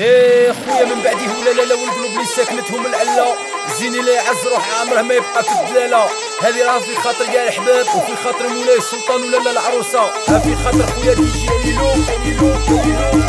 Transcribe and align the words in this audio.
إيه 0.00 0.52
خويا 0.52 0.84
من 0.84 1.02
بعدي 1.02 1.24
ولا 1.28 1.50
لا 1.50 1.62
لا 1.62 1.74
والقلوب 1.74 2.12
اللي 2.12 2.24
ساكنتهم 2.24 2.86
العلا. 2.86 3.34
زيني 3.78 4.02
لا 4.02 4.12
يعز 4.12 4.46
روح 4.46 4.80
عمره 4.80 5.02
ما 5.02 5.14
يبقى 5.14 5.44
في 5.44 5.50
الدلالة. 5.50 6.04
هذه 6.42 6.64
راه 6.66 6.78
في 6.78 6.96
خاطر 6.96 7.24
كاع 7.32 7.44
الحباب 7.44 7.86
وفي 7.86 8.16
خاطر 8.24 8.48
مولاي 8.48 8.76
السلطان 8.76 9.22
ولا 9.22 9.36
لا 9.36 9.50
العروسة. 9.50 10.00
ها 10.28 10.38
في 10.38 10.56
خاطر 10.64 10.86
خويا 10.86 11.14
دي 11.14 11.24
جي 11.24 11.48
ليلو 11.64 11.92
ليلو 12.24 12.54
ليلو 12.68 13.22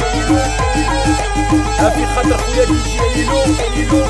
ها 1.80 1.90
في 1.90 2.06
خاطر 2.16 2.38
خويا 2.38 2.66
دي 2.66 2.74
جي 2.74 3.00
ليلو 3.16 3.44
ليلو 3.76 4.06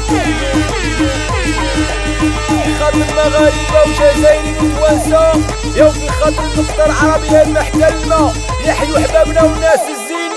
خاطر 2.80 2.96
المغاربه 2.96 3.82
وجزائري 3.88 4.56
وتوانسه 4.62 5.32
يا 5.76 5.90
في 5.90 6.08
خاطر 6.10 6.44
النقطه 6.44 6.86
العربيه 6.86 7.42
المحتله 7.42 8.34
يحيوا 8.66 9.00
حبابنا 9.00 9.44
والناس 9.44 9.80
الزينين. 9.80 10.30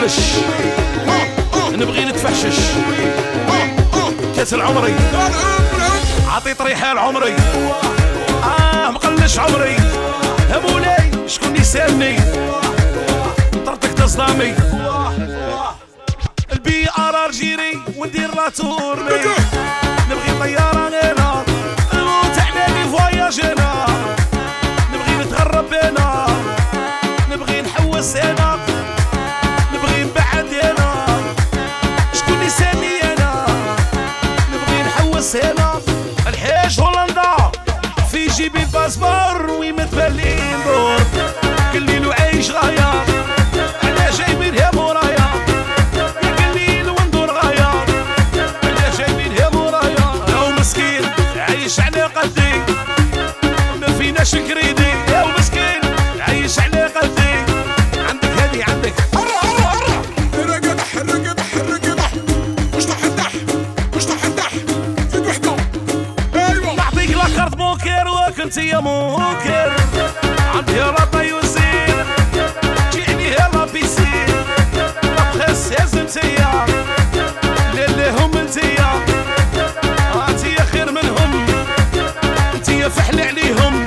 كلش 0.00 0.18
نبغي 1.72 2.04
نتفحشش. 2.04 2.58
كاس 4.36 4.54
العمري. 4.54 4.94
عطيت 6.28 6.62
ريحه 6.62 6.94
لعمري. 6.94 7.36
آه 8.44 8.90
مقلش 8.90 9.38
عمري. 9.38 9.76
مولاي 10.68 11.10
شكون 11.26 11.56
يسألني؟ 11.56 12.16
نطرتك 13.54 13.92
تصدامي. 13.92 14.54
البي 16.52 16.88
آر 16.98 17.24
آر 17.24 17.30
جيري 17.30 17.80
وندير 17.96 18.34
لا 18.34 18.48
تورمي. 18.48 19.20
نبغي 20.10 20.38
طيارة 20.40 20.88
أنا 20.88 21.44
نموت 21.94 22.38
على 22.38 22.74
لي 22.74 22.88
فواياج 22.90 23.40
أنا 23.40 23.86
نبغي 24.94 25.24
نتغرب 25.24 25.72
أنا 25.72 26.26
نبغي 27.30 27.62
نحوس 27.62 28.16
أنا 28.16 28.58
Spar, 38.90 39.58
we 39.58 39.72
met 39.72 39.90
Berlin. 39.90 40.67
وكنت 68.78 68.78
يا 68.78 68.80
موكر 68.80 69.72
عندي 70.54 70.80
ربي 70.80 71.32
وزير 71.32 72.04
جيني 72.92 73.36
هلا 73.36 73.64
بيسير 73.64 74.44
خس 75.40 75.72
يا 75.72 75.84
زمتيا 75.84 76.66
للي 77.74 78.10
هم 78.10 78.36
انتيا 78.36 78.90
انتيا 80.28 80.64
خير 80.64 80.90
منهم 80.92 81.46
انتيا 82.54 82.88
فحل 82.88 83.20
عليهم 83.20 83.86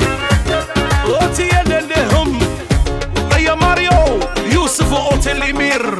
وانتيا 1.07 1.63
للي 1.63 2.07
هم 2.13 2.39
ماريو 3.61 4.19
يوسف 4.51 4.91
واوتيل 4.91 5.43
امير 5.43 5.99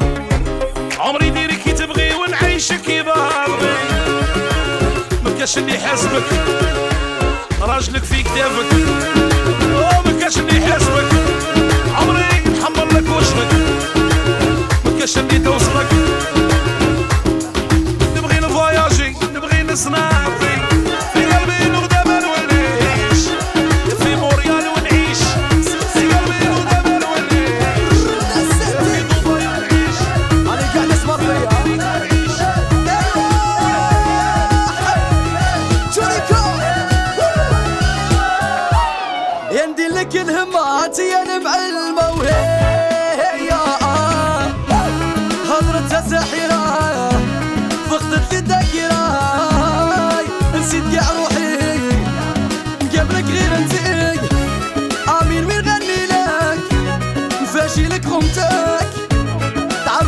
عمري 0.99 1.29
ديري 1.29 1.55
كي 1.55 1.71
تبغي 1.71 2.13
ونعيشك 2.15 2.81
كيما 2.81 3.13
هابي 3.13 3.73
ما 5.23 5.39
كاش 5.39 5.57
اللي 5.57 5.75
يحاسبك 5.75 6.70
راجلك 7.61 8.03
في 8.03 8.23
كتافك 8.23 8.65
أوه، 9.73 10.01
ما 10.05 10.19
كاش 10.19 10.37
اللي 10.37 10.57
يحاسبك 10.57 11.05
عمري 11.95 12.59
نحمر 12.59 12.85
لك 12.93 13.03
وجهك. 13.09 13.53
ما 14.85 14.99
كاش 14.99 15.17
اللي 15.17 15.39
توصلك 15.39 15.90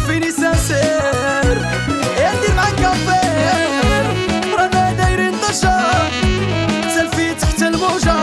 فيني 0.08 0.32
ساسير 0.32 1.58
يدير 2.18 2.56
معاك 2.56 2.76
كافير 2.76 4.06
رانا 4.58 4.94
دايرين 4.94 5.32
ضجة 5.32 5.78
سلفي 6.96 7.34
تحت 7.34 7.62
الموجة. 7.62 8.16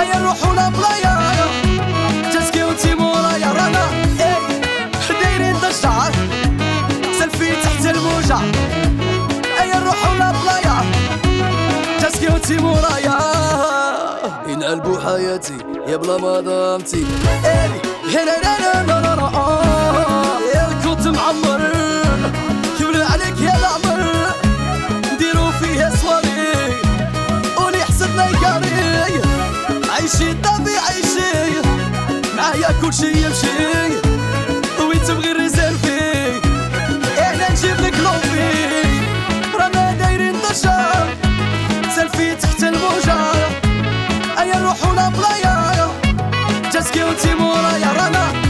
ايا 0.00 0.18
نروحو 0.18 0.52
لا 0.52 0.68
بلايا 0.68 1.16
جاتكي 2.32 2.64
وانتي 2.64 2.94
مورايا. 2.94 3.46
رانا 3.46 3.86
إيه. 4.20 4.36
دايرين 5.22 5.56
ضجة 5.56 6.12
سلفي 7.18 7.56
تحت 7.62 7.86
الموجة. 7.86 8.38
ايا 9.60 9.78
نروحو 9.78 10.14
لا 10.18 10.32
بلايا 10.32 10.84
جاتكي 12.00 12.28
وانتي 12.28 12.56
مورايا. 12.56 13.18
ينقلبو 14.48 14.98
حياتي 14.98 15.58
يا 15.86 15.96
بلا 15.96 16.16
ما 16.16 16.40
دامتي 16.40 17.06
إيه. 17.44 17.82
هنا 18.14 18.32
هنا 18.42 18.82
هنا. 18.82 20.23
معمر 21.16 21.60
كمل 22.78 23.02
عليك 23.02 23.40
يا 23.40 23.56
العمر؟ 23.58 24.00
نديرو 25.12 25.50
فيه 25.50 25.90
صواري 26.02 26.52
وني 27.60 27.84
حسدنا 27.84 28.30
يقاري 28.30 29.22
عيشي 29.90 30.34
طبي 30.34 30.76
عيشي. 30.88 31.60
معايا 32.36 32.68
كلشي 32.82 33.06
يمشي. 33.06 33.48
وين 34.88 35.04
تبغي 35.06 35.32
الرزال 35.32 35.74
فيه 35.78 36.40
أنا 37.18 37.50
نجيب 37.52 37.80
لك 37.80 37.94
لوبي. 37.98 38.50
رانا 39.60 39.92
دايرين 39.92 40.32
ضجة. 40.32 40.76
سلفي 41.96 42.34
تحت 42.34 42.62
الموجة. 42.62 43.18
أيا 44.38 44.58
نروحو 44.58 44.92
لبلايا 44.92 45.90
جاسكي 46.72 47.04
وانتي 47.04 47.34
مورايا. 47.34 47.92
رانا 47.98 48.43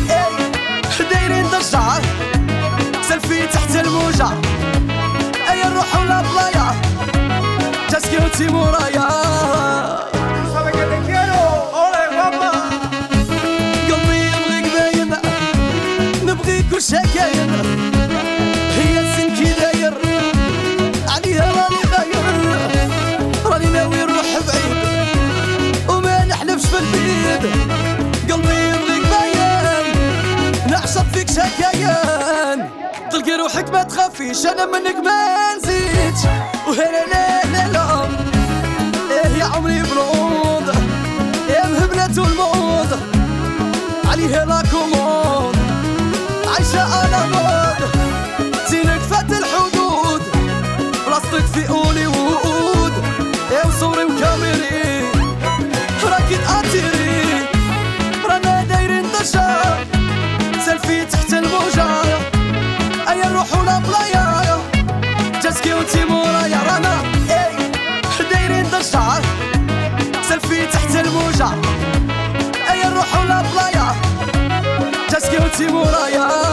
وانتي 8.34 8.52
مورايا 8.52 9.08
قلبي 13.88 14.16
يبغيك 14.26 14.66
باين 14.74 15.10
نبغيك 16.24 16.64
هي 18.76 19.14
داير 19.60 19.94
عليها 21.08 21.46
راني 21.52 21.82
غاير 21.92 22.24
راني 23.44 23.66
ناوي 23.66 23.96
نروح 23.96 24.26
بعيد 24.48 24.76
وما 25.88 26.24
نحلفش 26.24 26.66
قلبي 26.74 27.38
يبغيك 28.28 29.02
باين 29.06 29.92
نعشق 30.70 31.06
فيك 31.12 31.30
شكاين 31.30 32.70
تلقي 33.10 33.36
روحك 33.36 33.70
ما 33.72 33.82
تخافيش 33.82 34.46
أنا 34.46 34.66
منك 34.66 34.96
ما 35.04 35.54
نزيدش 35.56 36.20
وهنا 36.68 37.23
Timuraya 75.56 76.43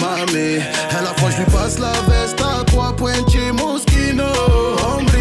Mamé, 0.00 0.60
à 0.96 1.02
la 1.02 1.12
fois 1.14 1.30
je 1.30 1.38
lui 1.38 1.50
passe 1.50 1.78
la 1.78 1.92
veste 2.08 2.40
à 2.40 2.64
trois 2.64 2.92
points 2.94 3.24
chez 3.30 3.52
Moschino. 3.52 4.24
Hombre, 4.86 5.12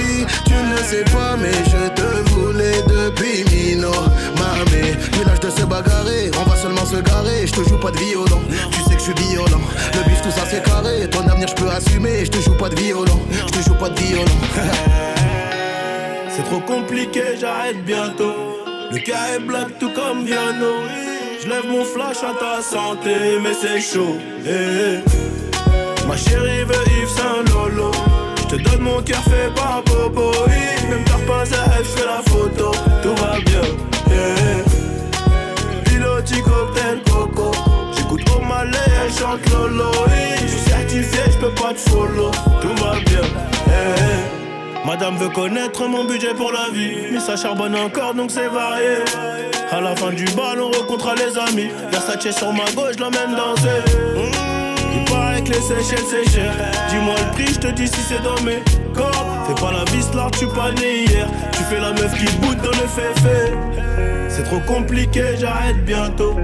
tu 0.45 0.53
ne 0.53 0.77
sais 0.77 1.03
pas, 1.05 1.35
mais 1.37 1.51
je 1.65 1.89
te 1.89 2.29
voulais 2.31 2.81
depuis 2.83 3.43
Mino. 3.51 3.91
Mamé, 4.37 4.95
plus 5.11 5.23
l'âge 5.25 5.39
de 5.39 5.49
se 5.49 5.65
bagarrer, 5.65 6.31
on 6.39 6.49
va 6.49 6.55
seulement 6.55 6.85
se 6.85 6.97
garer. 6.97 7.47
Je 7.47 7.53
te 7.53 7.69
joue 7.69 7.77
pas 7.77 7.91
de 7.91 7.97
violon, 7.97 8.41
tu 8.71 8.81
sais 8.83 8.95
que 8.95 8.99
je 8.99 9.11
suis 9.11 9.29
violent. 9.29 9.61
Le 9.93 10.09
bif, 10.09 10.21
tout 10.21 10.31
ça 10.31 10.45
c'est 10.49 10.63
carré, 10.63 11.09
ton 11.09 11.27
avenir 11.27 11.47
je 11.47 11.55
peux 11.55 11.69
assumer. 11.69 12.25
Je 12.25 12.31
te 12.31 12.39
joue 12.39 12.55
pas 12.55 12.69
de 12.69 12.75
violon, 12.75 13.19
je 13.31 13.59
te 13.59 13.63
joue 13.63 13.75
pas 13.75 13.89
de 13.89 13.99
violon. 13.99 14.25
C'est 16.35 16.45
trop 16.45 16.61
compliqué, 16.61 17.21
j'arrête 17.37 17.83
bientôt. 17.83 18.33
Le 18.91 18.97
cas 18.99 19.35
est 19.35 19.39
black 19.39 19.77
tout 19.77 19.91
comme 19.93 20.23
Viano. 20.23 21.08
Je 21.41 21.47
lève 21.47 21.65
mon 21.67 21.85
flash 21.85 22.17
à 22.17 22.33
ta 22.37 22.61
santé, 22.61 23.39
mais 23.41 23.53
c'est 23.53 23.79
chaud. 23.79 24.17
Eh, 24.45 24.49
eh. 24.49 26.07
Ma 26.07 26.17
chérie 26.17 26.63
veut 26.65 27.01
Yves 27.01 27.07
Saint 27.07 27.43
Lolo. 27.53 27.91
Je 28.37 28.43
te 28.43 28.61
donne 28.61 28.81
mon 28.81 29.01
cœur 29.01 29.23
fait 29.23 29.53
par 29.55 29.81
Bobo. 29.83 30.31
Même 30.89 31.05
t'as 31.05 31.25
pas 31.25 31.43
à 31.43 31.83
fais 31.83 32.05
la 32.05 32.21
photo. 32.29 32.71
Tout 33.01 33.15
va 33.21 33.39
bien. 33.45 33.61
Eh, 34.11 35.89
Piloti 35.89 36.41
cocktail 36.41 37.01
coco. 37.09 37.51
J'écoute 37.95 38.29
au 38.35 38.41
malais, 38.43 38.77
elle 39.05 39.13
chante 39.13 39.49
Lolo. 39.49 39.91
Je 40.41 40.47
suis 40.47 40.69
certifié, 40.69 41.21
je 41.31 41.37
peux 41.37 41.53
pas 41.61 41.73
te 41.73 41.89
follow. 41.89 42.31
Tout 42.61 42.83
va 42.83 42.99
bien. 43.05 43.21
Madame 44.89 45.17
veut 45.17 45.29
connaître 45.29 45.87
mon 45.87 46.03
budget 46.05 46.33
pour 46.33 46.51
la 46.51 46.73
vie. 46.73 47.11
Mais 47.11 47.19
ça 47.19 47.35
charbonne 47.35 47.75
encore 47.75 48.15
donc 48.15 48.31
c'est 48.31 48.47
varié. 48.47 49.03
À 49.69 49.79
la 49.81 49.95
fin 49.95 50.09
du 50.09 50.25
bal, 50.35 50.59
on 50.59 50.71
rencontre 50.71 51.13
les 51.13 51.37
amis. 51.37 51.69
Versace 51.91 52.35
sur 52.35 52.51
ma 52.51 52.65
gauche, 52.71 52.97
l'emmène 52.97 53.35
danser. 53.35 53.67
Mmh, 54.15 54.97
il 54.97 55.05
paraît 55.05 55.43
que 55.43 55.49
les 55.49 55.61
Seychelles 55.61 56.05
c'est 56.09 56.27
cher. 56.31 56.51
Dis-moi 56.89 57.13
le 57.19 57.31
prix, 57.33 57.53
je 57.53 57.59
te 57.59 57.67
dis 57.67 57.87
si 57.87 58.01
c'est 58.01 58.23
dans 58.23 58.41
mes 58.41 58.63
corps. 58.95 59.27
Fais 59.45 59.61
pas 59.61 59.71
la 59.71 59.85
vis 59.91 60.11
là, 60.15 60.27
tu 60.35 60.47
pas 60.47 60.71
né 60.71 61.05
hier. 61.05 61.27
Tu 61.51 61.61
fais 61.65 61.79
la 61.79 61.91
meuf 61.91 62.11
qui 62.17 62.25
boude 62.37 62.57
dans 62.57 62.71
le 62.71 62.87
fait 62.87 63.13
C'est 64.27 64.43
trop 64.45 64.59
compliqué, 64.61 65.21
j'arrête 65.39 65.85
bientôt. 65.85 66.35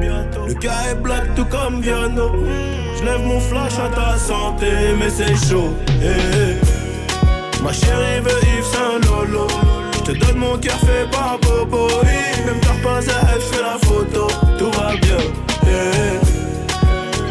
Le 0.48 0.54
cas 0.54 0.92
est 0.92 1.02
black 1.02 1.34
tout 1.36 1.46
comme 1.46 1.82
Viano. 1.82 2.32
Je 2.96 3.04
lève 3.06 3.26
mon 3.26 3.40
flash 3.40 3.74
à 3.80 3.90
ta 3.90 4.20
santé, 4.20 4.68
mais 5.00 5.10
c'est 5.10 5.36
chaud. 5.50 5.74
Eh, 6.00 6.06
eh. 6.06 6.75
Ma 7.66 7.74
chérie 7.74 8.20
veut 8.20 8.44
Yves 8.44 8.64
Saint 8.64 9.00
Lolo. 9.08 9.48
Je 9.94 10.00
te 10.02 10.12
donne 10.12 10.38
mon 10.38 10.56
cœur 10.56 10.78
fait 10.78 11.10
par 11.10 11.40
Bobo. 11.40 11.88
Même 12.46 12.60
t'as 12.62 12.88
pas 12.88 13.00
à 13.00 13.34
elle, 13.34 13.42
fais 13.42 13.60
la 13.60 13.80
photo. 13.88 14.28
Tout 14.60 14.70
va 14.70 14.96
bien. 14.98 15.18
Yeah. 15.66 16.20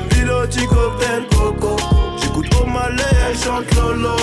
Piloti 0.09 0.67
cocktail 0.67 1.23
coco. 1.31 1.77
J'écoute 2.21 2.53
au 2.61 2.67
malais, 2.67 3.05
elle 3.29 3.39
chante 3.39 3.73
Lolo. 3.77 4.17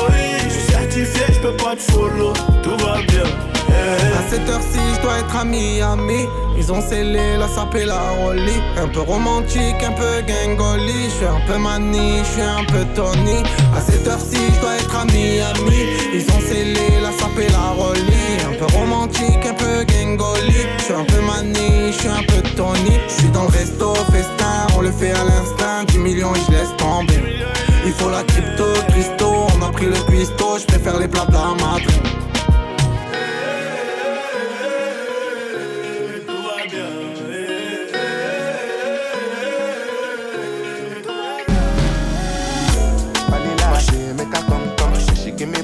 Je 0.44 0.50
suis 0.50 0.74
certifié, 0.74 1.22
je 1.30 1.40
peux 1.40 1.56
pas 1.56 1.78
te 1.78 1.82
follow. 1.90 2.34
Tout 2.62 2.76
va 2.84 3.02
bien. 3.08 3.51
À 3.82 4.30
cette 4.30 4.48
heure-ci, 4.48 4.80
je 4.96 5.02
dois 5.02 5.20
être 5.20 5.36
à 5.36 5.44
Miami. 5.44 6.28
Ils 6.58 6.72
ont 6.72 6.82
scellé 6.82 7.38
la 7.38 7.48
sapé 7.48 7.86
la 7.86 8.00
rollie. 8.22 8.62
Un 8.78 8.88
peu 8.88 9.02
romantique, 9.02 9.82
un 9.84 9.92
peu 9.92 10.22
gangoli. 10.22 11.06
Je 11.06 11.10
suis 11.10 11.26
un 11.26 11.42
peu 11.48 11.58
mani, 11.58 12.20
je 12.20 12.32
suis 12.32 12.42
un 12.42 12.64
peu 12.66 12.86
Tony. 12.96 13.44
À 13.76 13.82
cette 13.82 14.08
heure-ci, 14.08 14.38
je 14.56 14.62
dois 14.62 14.76
être 14.76 14.96
à 14.96 15.06
Miami. 15.06 15.86
Ils 16.14 16.26
ont 16.32 16.40
scellé 16.42 17.02
la 17.02 17.12
sapé 17.12 17.48
la 17.50 17.82
rollie. 17.82 18.38
Un 18.48 18.58
peu 18.58 18.66
romantique, 18.78 19.46
un 19.50 19.54
peu 19.54 19.84
gangoli. 19.84 20.66
Je 20.78 20.84
suis 20.84 20.94
un 20.94 21.06
peu 21.06 21.22
mani, 21.22 21.92
je 21.92 22.00
suis 22.00 22.10
un 22.10 22.24
peu 22.28 22.42
Tony. 22.56 23.00
Je 23.08 23.14
suis 23.14 23.30
dans 23.30 23.44
le 23.44 23.50
resto, 23.50 23.96
festin, 24.12 24.68
on 24.78 24.82
le 24.82 24.92
fait 24.92 25.12
à 25.12 25.24
l'instinct. 25.24 25.84
10 25.88 25.98
millions 25.98 26.34
et 26.36 26.40
je 26.48 26.52
laisse 26.52 26.76
tomber. 26.78 27.42
Il 27.86 27.94
faut 27.94 28.10
la 28.10 28.24
crypto, 28.24 28.66
Christo, 28.90 29.48
on 29.56 29.66
a 29.66 29.72
pris 29.72 29.88
le 29.88 30.00
cuistot. 30.06 30.60
Je 30.60 30.66
préfère 30.66 31.00
les 31.00 31.08
plats 31.08 31.26
de. 31.26 32.21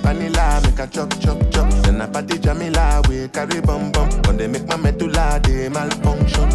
Vanilla, 0.08 0.62
make 0.64 0.80
a 0.80 0.88
chop 0.88 1.12
chop 1.20 1.40
chop. 1.52 1.70
Then 1.84 2.02
I 2.02 2.08
party 2.08 2.38
Jamila, 2.40 3.02
we 3.10 3.28
carry 3.28 3.60
bum 3.62 3.92
bum. 3.92 4.10
When 4.24 4.38
they 4.38 4.48
make 4.48 4.66
my 4.68 4.78
medulla, 4.78 5.40
they 5.44 5.68
malfunction. 5.70 6.50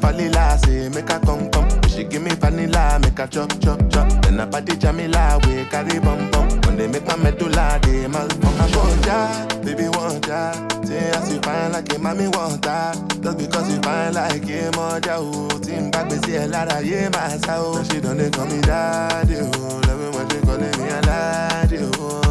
Vanilla, 0.00 0.56
say 0.64 0.88
make 0.90 1.10
a 1.10 1.18
come 1.20 1.50
come. 1.50 1.68
She 1.88 2.04
give 2.04 2.22
me 2.22 2.30
vanilla, 2.30 2.98
make 3.02 3.18
a 3.18 3.26
chop 3.26 3.50
chop 3.60 3.80
chop. 3.90 4.08
Then 4.22 4.38
I 4.40 4.46
party 4.46 4.76
Jamila, 4.76 5.40
we 5.46 5.64
carry 5.64 5.98
bum 5.98 6.30
bum. 6.30 6.48
When 6.62 6.76
they 6.76 6.86
make 6.86 7.06
my 7.06 7.16
medulla, 7.16 7.78
they 7.82 8.06
malfunction. 8.06 8.78
Want 8.78 9.06
ya, 9.06 9.46
baby 9.64 9.88
want 9.88 10.26
ya. 10.26 10.52
Say 10.84 11.10
as 11.10 11.32
you 11.32 11.40
fine 11.40 11.72
like 11.72 11.92
a 11.92 11.98
mommy 11.98 12.28
want 12.28 12.64
ya. 12.64 12.92
Just 13.20 13.38
because 13.38 13.68
you 13.74 13.80
fine 13.82 14.14
like 14.14 14.48
a 14.48 14.70
mother, 14.76 15.16
oh. 15.18 15.48
Team 15.58 15.90
back, 15.90 16.08
we 16.10 16.16
see 16.18 16.36
a 16.36 16.46
lot 16.46 16.72
of 16.72 16.84
yeah, 16.86 17.08
my 17.08 17.36
soul. 17.38 17.82
She 17.84 18.00
done 18.00 18.18
they 18.18 18.30
call 18.30 18.46
me 18.46 18.60
daddy, 18.60 19.36
oh. 19.40 19.80
Love 19.88 19.98
me 20.00 20.16
when 20.16 20.28
they 20.28 20.40
calling 20.42 20.70
me 20.84 20.88
a 20.90 21.00
laddie, 21.02 21.78
oh. 21.98 22.25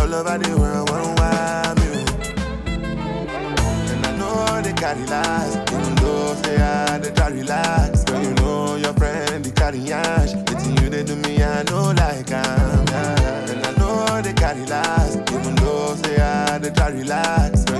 All 0.00 0.14
over 0.14 0.36
the 0.38 0.56
world, 0.58 0.90
one. 0.90 1.78
And 3.88 4.06
I 4.06 4.16
know 4.18 4.60
they 4.60 4.72
carry 4.74 5.06
last, 5.06 5.72
even 5.72 5.94
though 5.96 6.34
they 6.34 6.56
you 8.22 8.34
know 8.34 8.76
your 8.76 8.92
friend 8.92 9.56
carry 9.56 9.92
ash. 9.92 10.32
You 10.34 10.90
they 10.90 11.02
do 11.02 11.16
me, 11.16 11.42
I 11.42 11.62
know 11.64 11.92
like 11.92 12.30
I'm. 12.30 12.88
And 13.48 13.66
I 13.66 13.72
know 13.78 14.20
they 14.20 14.34
carry 14.34 14.66
last, 14.66 15.16
even 15.32 15.54
though 15.56 15.94
they 15.94 16.18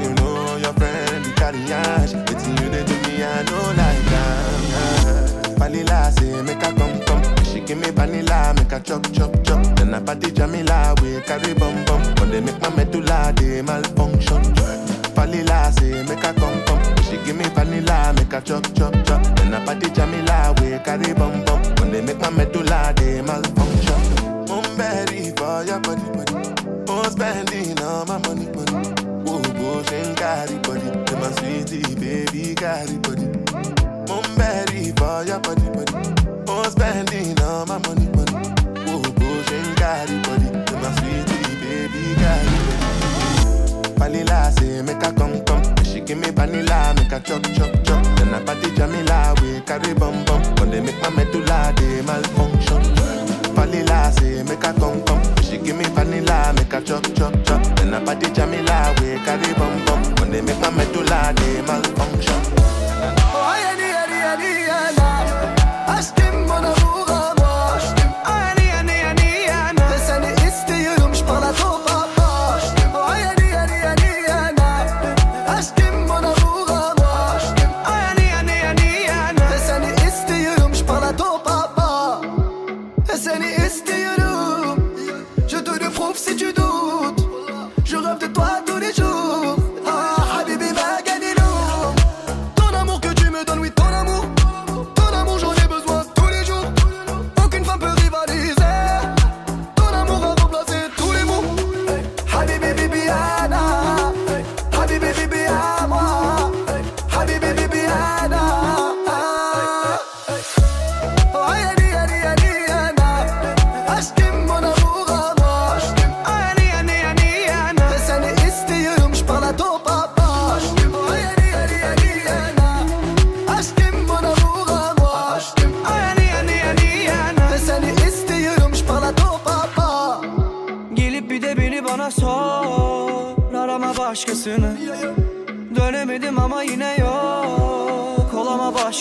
you 0.02 0.14
know 0.14 0.56
your 0.56 0.73
friend 0.73 1.37
carry 1.37 1.73
ash. 1.73 2.12
You 2.12 2.68
they 2.70 2.85
do 2.85 2.94
me, 3.09 3.23
I 3.23 3.42
know 3.42 3.75
like 3.76 4.12
I'm. 4.12 5.59
Vanilla 5.59 6.11
say 6.12 6.42
make 6.42 6.62
a 6.62 6.73
come 6.73 7.09
give 7.70 7.78
me 7.78 7.90
vanilla, 7.90 8.52
make 8.56 8.72
a 8.72 8.80
chop 8.80 9.04
chop 9.12 9.32
chop. 9.44 9.62
Then 9.76 9.94
I 9.94 10.00
party 10.00 10.32
Jamila, 10.32 10.94
we 11.00 11.20
carry 11.20 11.54
bum 11.54 11.84
bum. 11.84 12.02
When 12.16 12.30
they 12.32 12.40
make 12.40 12.60
my 12.60 12.70
medulla, 12.70 13.32
they 13.36 13.62
malfunction. 13.62 14.42
Vanilla 15.14 15.70
say 15.78 16.02
make 16.02 16.24
a 16.24 16.34
come 16.34 16.62
come. 16.64 16.96
She 17.04 17.16
give 17.24 17.36
me 17.36 17.44
vanilla, 17.54 18.12
make 18.16 18.32
a 18.32 18.40
chop 18.40 18.64
chop 18.74 18.94
chop. 19.06 19.22
Then 19.36 19.54
I 19.54 19.64
party 19.64 19.88
Jamila, 19.90 20.52
we 20.58 20.78
carry 20.82 21.14
bum 21.14 21.44
bum. 21.44 21.62
When 21.76 21.92
they 21.92 22.00
make 22.00 22.18
my 22.18 22.30
medulla, 22.30 22.92
they 22.96 23.22
malfunction. 23.22 24.00
I'm 24.50 24.64
for 25.36 25.62
your 25.62 25.78
body 25.78 26.02
body. 26.10 26.34
I'm 26.88 27.10
spending 27.12 27.78
all 27.82 28.04
my 28.04 28.18
money 28.18 28.46
money. 28.46 28.90
Whoa, 29.22 29.38
whoa, 29.38 29.82
carry 30.16 30.58
body. 30.58 30.90
My 31.20 31.30
sweetie 31.38 31.94
baby 31.94 32.54
carry 32.56 32.96
body. 32.98 33.26
I'm 34.10 34.94
for 34.96 35.24
your 35.24 35.38
body 35.38 35.68
body. 35.70 36.19
I'm 36.49 36.70
spending 36.70 37.40
all 37.42 37.66
my 37.66 37.78
money 37.78 38.06
money. 38.16 38.32
Whoa, 38.87 38.99
whoa, 38.99 39.42
she 39.47 39.75
carry 39.76 40.18
body. 40.23 40.49
To 40.66 40.75
my 40.82 40.90
sweetie 40.99 41.54
baby 41.61 42.14
carry 42.20 42.56
body. 42.66 43.94
Vanilla 43.99 44.50
say 44.59 44.82
make 44.82 45.02
a 45.02 45.12
come 45.12 45.44
come. 45.44 45.62
She 45.85 46.00
give 46.00 46.18
me 46.18 46.30
vanilla, 46.30 46.94
make 46.97 47.12
a 47.12 47.20
chop 47.20 47.42
chop 47.54 47.73
chop. 47.85 48.02
Then 48.16 48.35
I 48.35 48.44
party 48.44 48.75
Jamila, 48.75 49.35
we 49.42 49.61
carry 49.61 49.94
bum 49.94 50.25
bum. 50.25 50.42
When 50.56 50.70
they 50.70 50.80
make 50.80 51.00
my 51.02 51.11
medulla, 51.11 51.73
they 51.76 52.02
malfunction. 52.02 52.82
Vanilla 53.54 54.11
say 54.12 54.42
make 54.42 54.64
a 54.64 54.73
come 54.75 55.02
come. 55.04 55.23
She 55.42 55.59
give 55.59 55.76
me 55.76 55.85
vanilla, 55.87 56.52
make 56.56 56.73
a 56.73 56.80
chop 56.82 57.04
chop 57.14 57.35
chop. 57.44 57.62
Then 57.76 57.94
I 57.94 58.04
party 58.04 58.30
Jamila, 58.32 58.94
we 59.00 59.18
carry 59.25 59.52
bum 59.54 59.85
bum. 59.85 60.02
When 60.16 60.30
they 60.30 60.40
make 60.40 60.59
my 60.61 60.70
medulla, 60.70 61.32
they 61.37 61.62
malfunction. 61.62 62.40
Oh, 63.32 63.54
Yanni, 63.62 63.88
Yanni, 63.88 64.18
Yanni, 64.18 64.66
Yana. 64.66 65.19
Aşkım 66.00 66.49
bana 66.49 66.75
bu 66.83 67.09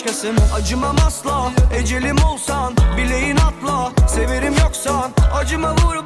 başkası? 0.00 0.32
Acımam 0.54 0.96
asla, 1.06 1.52
ecelim 1.74 2.16
olsan 2.32 2.74
Bileğin 2.96 3.36
atla, 3.36 3.92
severim 4.08 4.54
yoksan 4.64 5.12
Acıma 5.34 5.72
vur 5.76 5.99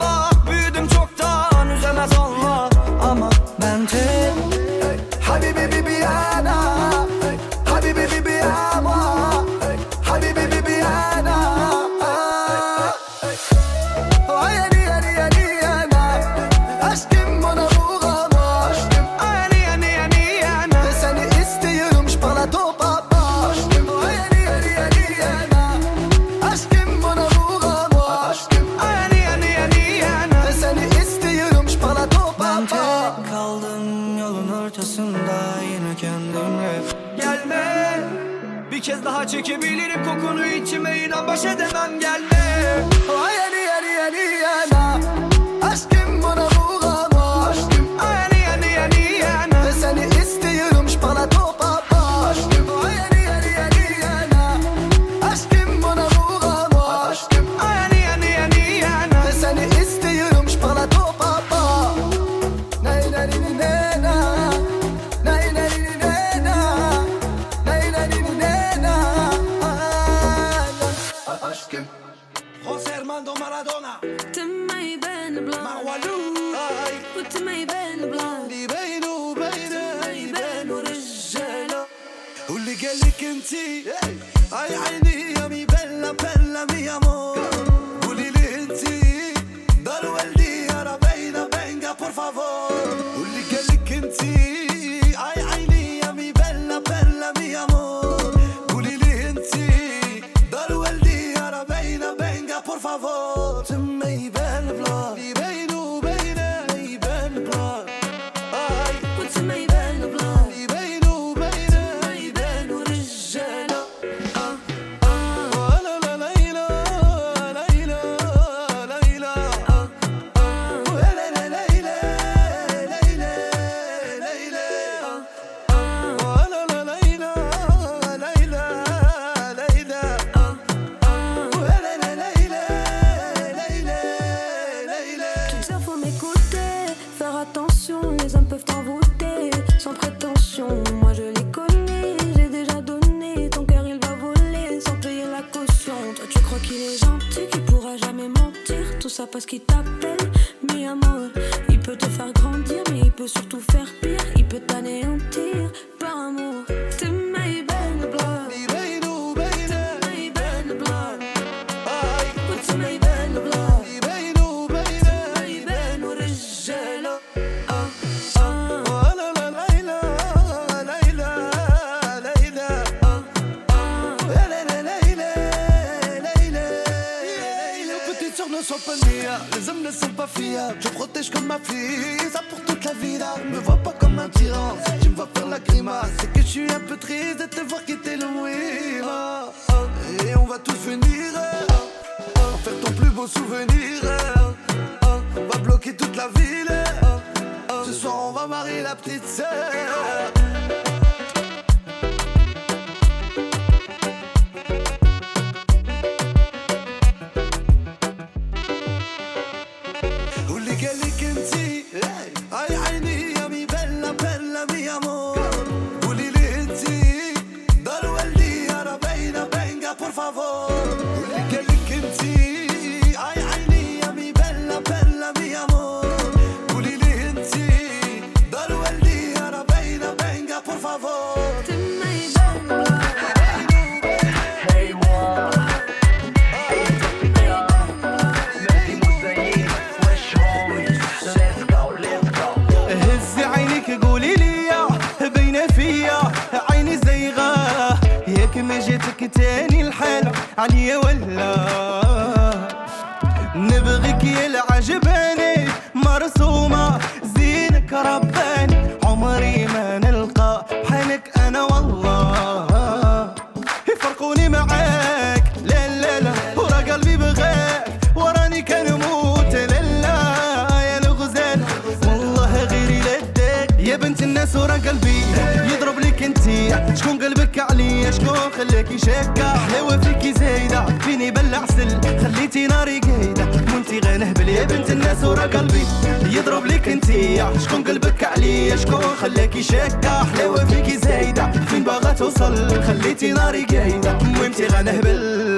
شكون 276.94 277.18
قلبك 277.18 277.58
عليا؟ 277.58 278.10
شكون 278.10 278.50
خلاك 278.56 278.90
يشكى؟ 278.90 279.52
حلاوة 279.66 279.96
فيكي 279.96 280.32
زايدة. 280.32 280.86
فيني 280.98 281.30
بلع 281.30 281.66
سل 281.66 282.00
خليتي 282.22 282.66
ناري 282.66 283.00
قايدة. 283.00 283.44
وانتي 283.74 284.00
نهبل 284.00 284.48
يا 284.48 284.64
بنت 284.64 284.90
الناس 284.90 285.24
ورا 285.24 285.42
قلبي. 285.42 285.86
يضرب 286.30 286.66
لك 286.66 286.88
انتيا 286.88 287.52
شكون 287.58 287.84
قلبك 287.84 288.24
عليا؟ 288.24 288.76
شكون 288.76 289.02
خلاك 289.20 289.56
يشكى؟ 289.56 290.24
حلاوة 290.34 290.64
فيكي 290.64 290.98
زايدة. 290.98 291.50
فين 291.50 291.84
باغا 291.84 292.12
توصل؟ 292.12 292.82
خليتي 292.82 293.32
ناري 293.32 293.64
قايدة. 293.64 294.18
وانتي 294.40 294.66
نهبل. 294.66 295.53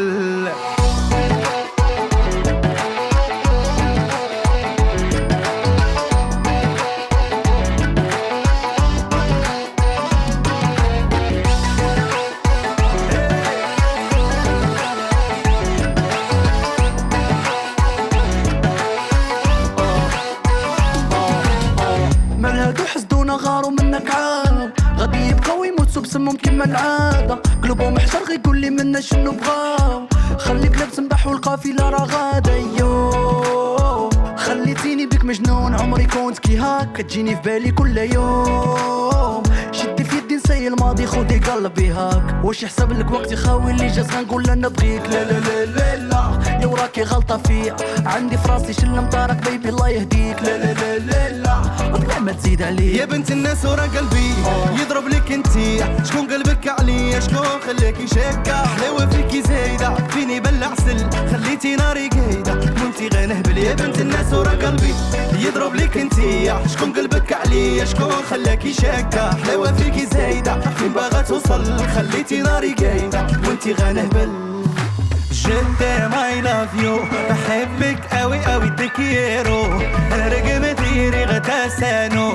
العادة 26.66 27.38
قلوبهم 27.62 27.98
حجر 27.98 28.18
غيقول 28.29 28.57
لي 28.61 28.70
منا 28.70 29.00
شنو 29.00 29.33
بغاو. 29.33 30.07
خليك 30.38 30.79
لابس 30.79 30.98
مباح 30.98 31.26
والقافلة 31.26 31.90
راه 31.90 32.05
غادا 32.05 32.57
يو. 32.57 34.11
خليتيني 34.37 35.07
بك 35.07 35.24
مجنون. 35.24 35.74
عمري 35.74 36.05
كنت 36.05 36.38
كي 36.38 36.57
هاك 36.57 36.92
كتجيني 36.92 37.37
في 37.37 37.42
بالي 37.42 37.70
كل 37.70 37.98
يوم. 37.98 39.42
شدي 39.72 40.05
في 40.05 40.16
يدي 40.16 40.37
نسي 40.37 40.68
الماضي 40.68 41.07
خودي 41.07 41.38
قلبي 41.38 41.90
هاك. 41.90 42.44
واش 42.44 42.62
يحسب 42.62 42.92
لك 42.92 43.11
وقتي 43.11 43.37
خاوي 43.37 43.70
اللي 43.70 43.87
جات 43.87 44.14
غنقول 44.14 44.50
أنا 44.50 44.68
بغيك. 44.68 45.02
لا 45.11 45.24
لا 45.24 45.38
لا 45.40 45.64
لا 45.64 45.96
لا. 45.96 46.22
يا 46.62 46.66
وراكي 46.66 47.02
غلطة 47.02 47.37
فيا. 47.37 47.76
عندي 48.07 48.37
في 48.38 48.48
راسي 48.48 48.72
شلم 48.72 49.09
طارك 49.12 49.50
بيبي 49.50 49.68
الله 49.68 49.88
يهديك. 49.88 50.42
لا 50.42 50.59
لا 50.59 50.72
لا 50.72 50.98
لا, 50.98 51.31
لا. 51.31 51.45
ما 52.26 52.32
تزيد 52.32 52.62
عليه 52.62 53.00
يا 53.00 53.04
بنت 53.04 53.30
الناس 53.30 53.64
ورا 53.64 53.82
قلبي 53.82 54.30
يضرب 54.82 55.08
لك 55.08 55.32
انتي 55.32 55.78
شكون 56.04 56.26
قلبك 56.32 56.68
عليا 56.68 57.20
شكون 57.20 57.46
خليك 57.66 58.00
يشكى؟ 58.00 58.64
حلاوه 58.76 59.06
فيكي 59.06 59.42
زايدة 59.42 59.94
فيني 59.94 60.40
بلع 60.40 60.74
سل. 60.74 61.10
خليتي 61.30 61.76
ناري 61.76 62.08
قايدة 62.08 62.54
كنتي 62.54 63.08
غير 63.08 63.28
نهبل 63.28 63.58
يا 63.58 63.74
بنت 63.74 64.00
الناس 64.00 64.32
ورا 64.32 64.50
قلبي 64.50 64.94
يضرب 65.38 65.74
لك 65.74 65.96
انتي 65.96 66.54
شكون 66.68 66.92
قلبك 66.92 67.32
عليا 67.32 67.84
شكون 67.84 68.22
خلاك 68.30 68.64
يشكى؟ 68.64 69.30
حلاوه 69.44 69.72
فيكي 69.72 70.06
زايدة 70.06 70.60
فين 70.60 70.92
باغا 70.92 71.22
توصل؟ 71.22 71.86
خليتي 71.88 72.42
ناري 72.42 72.74
قايدة 72.74 73.26
وانتي 73.48 73.72
غنهبل 73.72 74.30
جدام 75.32 76.10
ماي 76.10 76.40
لاف 76.40 76.74
يو 76.74 76.98
بحبك 77.30 77.98
قوي 78.12 78.38
قوي 78.44 78.70
ديكيرو 78.70 79.80
أنا 80.12 80.28
तेरी 80.96 81.24
गदा 81.28 81.56
सैनो 81.76 82.26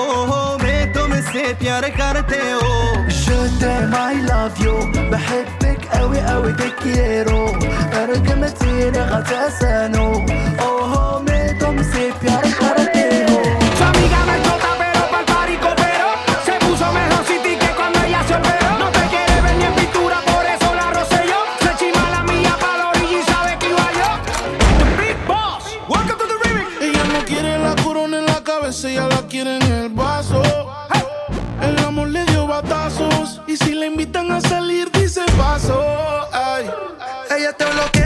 ओ 0.00 0.06
हो 0.30 0.40
मैं 0.62 0.80
तुमसे 0.92 1.44
प्यार 1.60 1.84
करते 1.98 2.40
हो 2.60 2.72
شفتك 3.18 3.94
I 4.00 4.16
love 4.28 4.60
you. 4.64 4.74
بحبك 5.12 5.80
قوي 5.94 6.20
قوي 6.20 6.52
تكيرو 6.52 7.44
برجمتي 7.92 8.90
لغتا 8.90 9.48
سانو. 9.60 10.26
أوه 10.60 11.22
ميتم 11.22 11.82
سيب 11.82 12.24
يا 12.28 12.38
ya 37.42 37.52
te 37.52 37.64
bloqueé. 37.64 38.01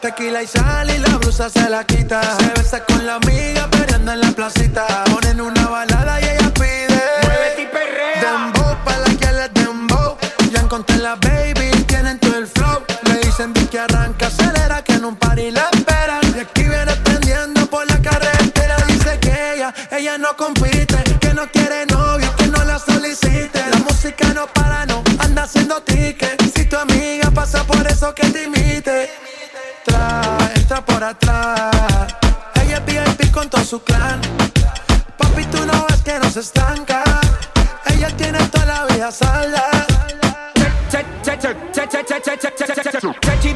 Tequila 0.00 0.42
y 0.42 0.46
sal 0.46 0.88
y 0.88 0.98
la 0.98 1.18
blusa 1.18 1.50
se 1.50 1.68
la 1.68 1.84
quita. 1.84 2.49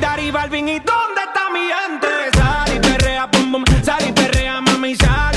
Dari 0.01 0.31
Balvin 0.31 0.69
y 0.69 0.79
dónde 0.81 1.21
está 1.27 1.51
mi 1.51 1.61
gente. 1.61 2.07
Sal 2.37 2.81
perrea, 2.81 3.31
pum, 3.31 3.53
pum, 3.53 3.65
sal 3.83 4.03
y 4.09 4.13
perrea, 4.13 4.61
mami, 4.61 4.95
sal. 4.95 5.34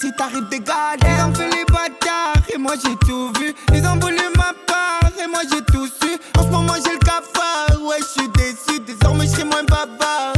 si 0.00 0.12
t'arrives 0.12 0.48
des 0.48 0.60
galères. 0.60 0.98
Ils 1.02 1.24
ont 1.24 1.34
fait 1.34 1.48
les 1.48 1.64
bâtards 1.64 2.42
et 2.52 2.58
moi 2.58 2.74
j'ai 2.74 2.94
tout 3.06 3.32
vu. 3.38 3.54
Ils 3.72 3.86
ont 3.86 3.96
voulu 3.96 4.20
ma 4.36 4.52
part 4.66 5.10
et 5.22 5.26
moi 5.28 5.40
j'ai 5.50 5.62
tout 5.72 5.86
su. 5.86 6.18
En 6.38 6.42
ce 6.42 6.48
moment 6.48 6.74
j'ai 6.84 6.92
le 6.92 6.98
cafard, 6.98 7.82
ouais 7.82 7.96
je 8.00 8.20
suis 8.20 8.28
déçu. 8.28 8.80
Désormais 8.80 9.26
je 9.26 9.30
serai 9.30 9.44
moins 9.44 9.64
bavard. 9.64 10.35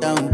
down. 0.00 0.29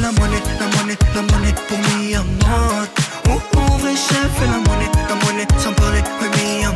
la 0.00 0.12
monnaie, 0.12 0.42
la 0.58 0.66
monnaie, 0.76 0.96
la 1.14 1.22
monnaie 1.22 1.54
pour 1.68 1.78
mi. 1.78 2.14
Oh 3.28 3.40
oh, 3.56 3.76
vrai 3.78 3.94
chef, 3.94 4.30
fais 4.38 4.46
la 4.46 4.58
monnaie, 4.58 4.90
la 5.08 5.14
monnaie, 5.14 5.46
sans 5.58 5.72
parler, 5.72 6.02
mais 6.20 6.28
mi 6.36 6.64
à 6.64 6.72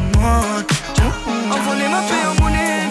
ma 1.89 2.01
paix 2.03 2.27
en 2.27 2.43
monnaie. 2.43 2.89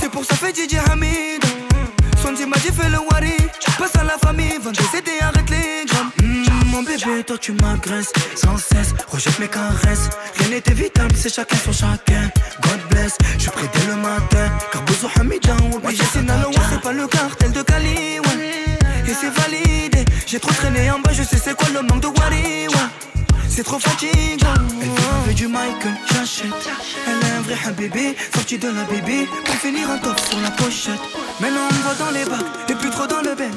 C'est 0.00 0.10
pour 0.10 0.24
ça 0.24 0.34
fait 0.34 0.54
DJ 0.54 0.76
Hamid. 0.90 1.44
Sonji 2.22 2.46
m'a 2.46 2.56
dit 2.58 2.68
fais 2.68 2.88
le 2.88 2.98
wari. 3.10 3.36
Passe 3.78 3.96
à 3.96 4.04
la 4.04 4.18
famille, 4.18 4.58
vends 4.62 4.72
tes 4.72 4.84
CD, 4.84 5.12
arrête 5.20 5.50
les 5.50 5.86
grammes. 5.86 6.10
Hmm, 6.22 6.70
mon 6.70 6.82
bébé, 6.82 7.24
toi 7.26 7.38
tu 7.38 7.52
m'agresses 7.52 8.12
sans 8.34 8.56
cesse. 8.56 8.94
Rejette 9.08 9.38
mes 9.38 9.48
caresses. 9.48 10.10
Rien 10.38 10.48
n'est 10.48 10.62
évitable, 10.70 11.14
c'est 11.16 11.32
chacun 11.32 11.56
son 11.56 11.72
chacun. 11.72 12.30
God 12.62 12.80
bless. 12.90 13.16
J'ai 20.38 20.42
trop 20.42 20.54
traîné 20.54 20.88
en 20.88 21.00
bas, 21.00 21.10
je 21.12 21.24
sais 21.24 21.36
c'est 21.36 21.52
quoi 21.56 21.66
le 21.74 21.82
manque 21.82 22.00
de 22.00 22.06
Wariwa. 22.06 22.90
C'est 23.48 23.64
trop 23.64 23.80
fatigant. 23.80 24.54
Elle 24.80 25.26
veut 25.26 25.34
du 25.34 25.48
Michael, 25.48 25.96
j'achète. 26.14 26.52
Elle 27.08 27.28
est 27.28 27.32
un 27.32 27.40
vrai 27.40 27.56
habibi, 27.66 28.14
sorti 28.32 28.56
de 28.56 28.68
la 28.68 28.84
bébé 28.84 29.26
Pour 29.44 29.54
finir 29.56 29.90
en 29.90 29.98
top 29.98 30.16
sur 30.20 30.40
la 30.40 30.52
pochette. 30.52 31.00
Maintenant 31.40 31.62
on 31.68 31.74
me 31.74 31.80
voit 31.80 31.94
dans 31.94 32.12
les 32.12 32.24
bacs 32.24 32.70
et 32.70 32.74
plus 32.74 32.90
trop 32.90 33.08
dans 33.08 33.20
le 33.20 33.34
bain. 33.34 33.50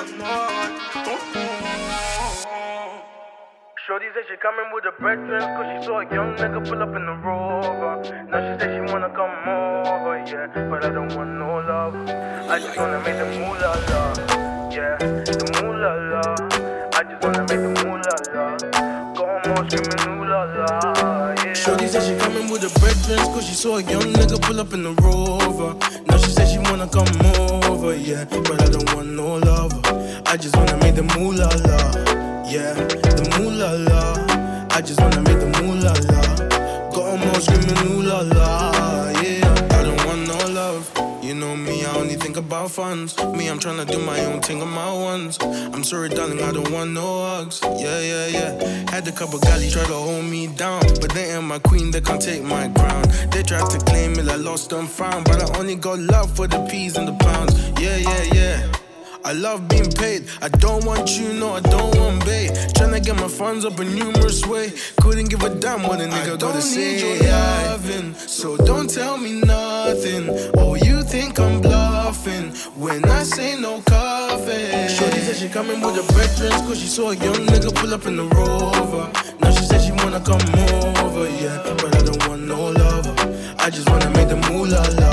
Shorty 0.00 0.16
said 4.14 4.24
she 4.30 4.36
coming 4.40 4.72
with 4.72 4.84
her 4.84 4.96
brethren 4.98 5.42
Cause 5.42 5.66
she 5.68 5.84
saw 5.84 6.00
a 6.00 6.04
young 6.14 6.34
nigga 6.36 6.66
pull 6.66 6.80
up 6.82 6.96
in 6.96 7.04
the 7.04 7.12
rover. 7.20 8.00
Now 8.30 8.40
she 8.40 8.58
said 8.58 8.72
she 8.72 8.80
wanna 8.90 9.10
come 9.10 9.36
over, 9.46 10.24
yeah 10.26 10.46
But 10.70 10.86
I 10.86 10.90
don't 10.90 11.12
want 11.14 11.30
no 11.36 11.58
love. 11.68 11.94
I 12.48 12.58
just 12.58 12.78
wanna 12.78 12.98
make 13.00 13.18
the 13.18 13.26
moolah 13.26 13.76
la 13.90 14.70
Yeah, 14.72 14.96
the 14.96 15.60
moolah 15.60 15.94
la 16.12 16.24
I 16.96 17.02
just 17.04 17.22
wanna 17.22 17.40
make 17.40 17.60
the 17.60 17.68
moolah 17.84 18.16
la 18.32 18.56
Go 19.12 19.24
on 19.26 19.68
screaming 19.68 20.18
ooh 20.18 20.24
la 20.24 20.44
la, 20.44 21.19
Shorty 21.70 21.86
said 21.86 22.02
she 22.02 22.16
coming 22.18 22.50
with 22.50 22.62
her 22.62 22.80
brethren 22.80 23.18
Cause 23.32 23.46
she 23.46 23.54
saw 23.54 23.76
a 23.76 23.82
young 23.84 24.02
nigga 24.18 24.42
pull 24.42 24.58
up 24.58 24.72
in 24.72 24.82
the 24.82 24.92
rover. 25.06 25.76
Now 26.08 26.16
she 26.16 26.30
said 26.30 26.48
she 26.48 26.58
wanna 26.58 26.88
come 26.88 27.06
over, 27.70 27.94
yeah 27.94 28.24
But 28.24 28.60
I 28.60 28.66
don't 28.66 28.92
want 28.92 29.10
no 29.10 29.36
love 29.36 29.70
I 30.26 30.36
just 30.36 30.56
wanna 30.56 30.76
make 30.78 30.96
the 30.96 31.04
moolah 31.14 31.46
la 31.68 31.78
Yeah, 32.50 32.74
the 32.74 33.24
moolah 33.38 33.78
la 33.86 34.02
I 34.76 34.80
just 34.82 35.00
wanna 35.00 35.22
make 35.22 35.38
the 35.38 35.46
moolah 35.62 35.94
la 36.10 36.90
Got 36.90 37.14
'em 37.14 37.28
all 37.30 37.40
screaming 37.40 37.78
ooh 37.86 38.02
la 38.02 38.20
la, 38.22 38.72
about 42.50 42.68
funds. 42.68 43.16
Me, 43.36 43.48
I'm 43.48 43.60
tryna 43.60 43.88
do 43.88 44.00
my 44.00 44.18
own 44.24 44.40
thing 44.42 44.60
on 44.60 44.70
my 44.70 44.92
ones. 44.92 45.38
I'm 45.40 45.84
sorry, 45.84 46.08
darling, 46.08 46.42
I 46.42 46.50
don't 46.50 46.68
want 46.72 46.90
no 46.90 47.06
hugs. 47.28 47.60
Yeah, 47.62 48.00
yeah, 48.00 48.26
yeah. 48.26 48.90
Had 48.90 49.06
a 49.06 49.12
couple 49.12 49.38
galley 49.38 49.70
try 49.70 49.84
to 49.84 49.94
hold 49.94 50.24
me 50.24 50.48
down, 50.48 50.82
but 51.00 51.12
they 51.14 51.30
ain't 51.30 51.44
my 51.44 51.60
queen, 51.60 51.92
they 51.92 52.00
can't 52.00 52.20
take 52.20 52.42
my 52.42 52.66
crown. 52.70 53.04
They 53.30 53.44
tried 53.44 53.70
to 53.70 53.78
claim 53.78 54.18
it, 54.18 54.26
I 54.28 54.34
lost 54.34 54.72
and 54.72 54.88
found, 54.88 55.26
but 55.26 55.38
I 55.40 55.58
only 55.60 55.76
got 55.76 56.00
love 56.00 56.34
for 56.34 56.48
the 56.48 56.58
peas 56.68 56.96
and 56.96 57.06
the 57.06 57.16
pounds. 57.24 57.54
Yeah, 57.80 57.98
yeah, 57.98 58.24
yeah. 58.34 58.72
I 59.24 59.32
love 59.32 59.68
being 59.68 59.90
paid. 59.92 60.26
I 60.42 60.48
don't 60.48 60.84
want 60.84 61.18
you, 61.18 61.32
no, 61.34 61.52
I 61.52 61.60
don't 61.60 61.94
want 61.98 62.24
bait. 62.24 62.50
Tryna 62.74 63.04
get 63.04 63.16
my 63.16 63.28
funds 63.28 63.64
up 63.64 63.78
in 63.78 63.94
numerous 63.94 64.44
way. 64.46 64.72
Couldn't 65.00 65.28
give 65.28 65.42
a 65.42 65.50
damn 65.54 65.82
what 65.82 66.00
a 66.00 66.04
nigga 66.04 66.38
gotta 66.40 66.62
say. 66.62 66.98
Your 66.98 67.30
loving, 67.30 68.14
so 68.14 68.56
don't 68.56 68.88
tell 68.88 69.18
me 69.18 69.40
nothing. 69.40 70.24
Oh, 70.56 70.74
you 70.74 71.02
think 71.02 71.38
I'm 71.38 71.60
when 72.26 73.02
I 73.06 73.22
say 73.22 73.58
no 73.58 73.80
coffee. 73.82 74.88
Shorty 74.88 75.20
said 75.20 75.36
she 75.36 75.48
coming 75.48 75.80
with 75.80 75.96
her 75.96 76.12
brethren, 76.12 76.50
cause 76.66 76.78
she 76.78 76.86
saw 76.86 77.10
a 77.12 77.14
young 77.16 77.46
nigga 77.46 77.74
pull 77.74 77.94
up 77.94 78.04
in 78.06 78.16
the 78.16 78.24
rover. 78.24 79.10
Now 79.40 79.50
she 79.50 79.64
said 79.64 79.80
she 79.80 79.92
wanna 79.92 80.20
come 80.20 80.40
over, 81.00 81.28
yeah. 81.40 81.62
But 81.80 81.96
I 81.96 82.02
don't 82.02 82.28
want 82.28 82.42
no 82.42 82.68
lover. 82.70 83.14
I 83.58 83.70
just 83.70 83.88
wanna 83.88 84.10
make 84.10 84.28
the 84.28 84.36
moolah 84.36 84.84
la, 85.00 85.12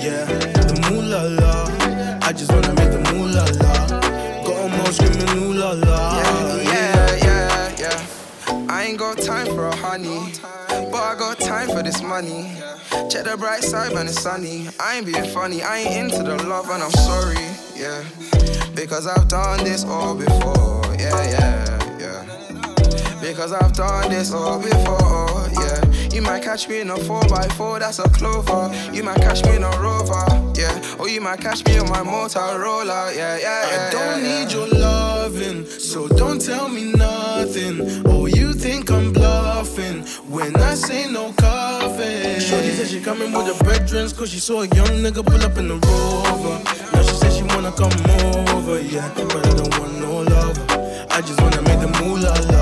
yeah. 0.00 0.24
The 0.26 0.88
moolah 0.90 1.28
la. 1.40 2.18
I 2.26 2.32
just 2.32 2.52
wanna 2.52 2.72
make 2.74 2.92
the 2.92 3.00
moolah 3.12 3.46
la. 3.62 3.88
Got 4.44 4.58
'em 4.70 4.80
all 4.80 4.92
screaming 4.92 5.42
ooh 5.42 5.54
la 5.54 5.72
la. 5.72 6.18
Yeah, 6.18 6.62
yeah, 6.72 7.16
yeah, 7.26 7.80
yeah. 7.82 8.66
I 8.68 8.84
ain't 8.84 8.98
got 8.98 9.18
time 9.18 9.46
for 9.46 9.66
a 9.66 9.74
honey, 9.74 10.32
but 10.98 11.04
I 11.04 11.14
got 11.14 11.38
time 11.38 11.68
for 11.68 11.80
this 11.80 12.02
money. 12.02 12.52
Check 13.08 13.24
the 13.24 13.36
bright 13.38 13.62
side 13.62 13.92
when 13.92 14.08
it's 14.08 14.20
sunny. 14.20 14.66
I 14.80 14.96
ain't 14.96 15.06
being 15.06 15.30
funny, 15.32 15.62
I 15.62 15.78
ain't 15.78 16.12
into 16.12 16.24
the 16.24 16.36
love 16.44 16.68
and 16.70 16.82
I'm 16.82 16.90
sorry, 16.90 17.46
yeah. 17.76 18.02
Because 18.74 19.06
I've 19.06 19.28
done 19.28 19.62
this 19.62 19.84
all 19.84 20.16
before, 20.16 20.82
yeah, 20.98 21.22
yeah, 21.34 21.98
yeah. 22.00 23.20
Because 23.20 23.52
I've 23.52 23.74
done 23.74 24.10
this 24.10 24.32
all 24.32 24.58
before, 24.60 25.46
yeah. 25.62 25.80
You 26.12 26.20
might 26.22 26.42
catch 26.42 26.68
me 26.68 26.80
in 26.80 26.90
a 26.90 26.96
4x4, 26.96 27.78
that's 27.78 28.00
a 28.00 28.08
clover. 28.08 28.74
You 28.92 29.04
might 29.04 29.18
catch 29.18 29.44
me 29.44 29.54
in 29.54 29.62
a 29.62 29.70
rover, 29.78 30.26
yeah. 30.58 30.96
Or 30.98 31.08
you 31.08 31.20
might 31.20 31.40
catch 31.40 31.64
me 31.64 31.78
on 31.78 31.88
my 31.88 32.02
Motorola, 32.02 33.14
yeah, 33.14 33.38
yeah, 33.38 33.70
yeah. 33.70 33.88
I 33.88 33.90
don't 33.92 34.24
yeah, 34.24 34.44
need 34.44 34.52
your 34.52 34.66
loving, 34.66 35.64
so 35.64 36.08
don't 36.08 36.40
tell 36.40 36.68
me 36.68 36.92
nothing. 36.92 38.02
Oh, 38.06 38.26
think 38.78 38.90
I'm 38.90 39.12
bluffing 39.12 40.02
when 40.30 40.54
I 40.56 40.74
say 40.74 41.10
no 41.10 41.32
coffee. 41.32 42.38
Shorty 42.40 42.70
said 42.70 42.88
she 42.88 43.00
coming 43.00 43.32
with 43.32 43.46
her 43.46 43.64
brethren, 43.64 44.08
cause 44.10 44.30
she 44.30 44.38
saw 44.38 44.62
a 44.62 44.68
young 44.68 45.02
nigga 45.02 45.24
pull 45.26 45.42
up 45.42 45.56
in 45.58 45.68
the 45.68 45.74
rover. 45.74 46.56
Now 46.92 47.02
she 47.02 47.14
said 47.14 47.32
she 47.32 47.42
wanna 47.54 47.72
come 47.72 47.92
over, 48.54 48.80
yeah. 48.80 49.10
But 49.14 49.46
I 49.46 49.52
don't 49.58 49.78
want 49.78 49.94
no 50.00 50.22
love. 50.34 50.56
I 51.10 51.20
just 51.22 51.40
wanna 51.40 51.62
make 51.62 51.80
the 51.80 51.88
moolah 51.98 52.34
la, 52.52 52.57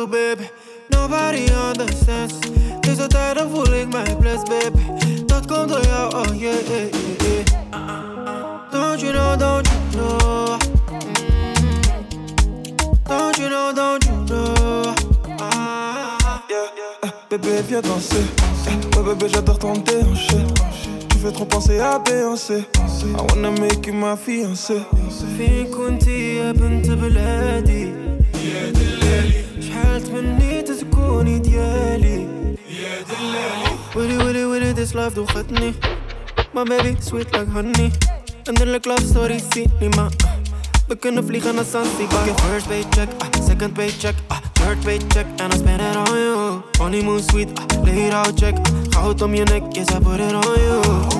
you, 0.00 0.06
babe. 0.06 0.50
Nobody 0.90 1.46
understands. 1.68 2.34
Het 2.74 2.86
is 2.86 2.96
de 2.96 3.06
tijd, 3.06 3.36
dan 3.36 3.50
voel 3.50 3.74
ik 3.74 3.92
mij 3.92 4.16
blessed, 4.18 4.48
babe. 4.48 4.78
Dat 5.26 5.46
komt 5.46 5.70
oh 5.70 6.24
yeah. 6.34 6.54
Don't 8.70 9.00
you 9.00 9.12
know, 9.12 9.38
don't 9.38 9.68
you 9.68 9.78
know? 9.90 10.58
Don't 13.04 13.36
you 13.36 13.48
know, 13.48 13.74
don't 13.74 14.04
you 14.04 14.24
know? 14.24 14.94
Ah, 15.38 16.40
eh, 17.00 17.10
bébé, 17.28 17.62
viens 17.66 17.82
danser. 17.82 18.24
Eh, 18.66 18.96
ouais, 18.96 19.02
bébé, 19.04 19.28
j'adore 19.28 19.58
ton 19.58 19.72
déhanché. 19.72 20.44
Tu 21.08 21.18
fais 21.18 21.32
trop 21.32 21.46
penser 21.46 21.80
à 21.80 21.98
Beyoncé. 21.98 22.64
I 23.02 23.22
wanna 23.28 23.50
make 23.50 23.86
you 23.86 23.94
ma 23.94 24.16
fiancée. 24.16 24.82
Fin 25.36 25.66
kunti, 25.70 26.36
je 26.36 26.52
bent 26.52 26.82
te 26.82 26.94
beledi. 26.94 27.92
Yeah, 28.42 28.72
de. 28.72 29.49
شحال 29.80 30.02
تمنيت 30.02 30.70
تكوني 30.70 31.38
ديالي 31.38 32.26
يا 32.80 32.94
دلالي 33.08 34.24
ويلي 34.24 34.44
ويلي 34.44 34.74
this 34.74 34.90
life 34.92 35.14
دوختني 35.14 35.74
My 36.54 36.64
baby 36.64 36.96
sweet 37.08 37.28
like 37.36 37.50
honey 37.56 37.90
Eindelijk 38.48 38.84
love 38.86 39.04
story 39.10 39.40
cinema 39.52 40.08
We 40.88 40.96
kunnen 40.96 41.24
vliegen 41.26 41.54
naar 41.54 41.64
Zanzibar 41.64 42.26
Your 42.26 42.38
first 42.38 42.66
paycheck, 42.68 43.08
ah, 43.18 43.42
second 43.46 43.72
paycheck, 43.74 44.14
ah, 44.28 44.40
third 44.52 44.78
paycheck 44.84 45.26
And 45.40 45.54
I 45.54 45.58
spend 45.58 45.80
it 45.80 45.96
on 45.96 46.18
you 46.24 46.62
Honeymoon 46.78 47.22
sweet, 47.22 47.48
ah, 47.60 47.82
laid 47.84 48.12
out 48.12 48.36
check 48.38 48.54
ah, 48.58 49.02
Goud 49.02 49.22
om 49.22 49.34
je 49.34 49.44
nek, 49.44 49.62
yes 49.76 49.88
I 49.88 49.98
put 50.00 50.20
it 50.20 50.34
on 50.34 50.60
you 50.64 51.19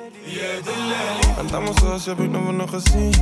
And 0.33 1.51
I'm 1.51 1.67
a 1.67 1.73
sauce, 1.73 2.09
heb 2.09 2.19
ik 2.19 2.31
nog 2.31 2.43
wel 2.43 2.51
nog 2.51 2.69
gezien. 2.69 3.13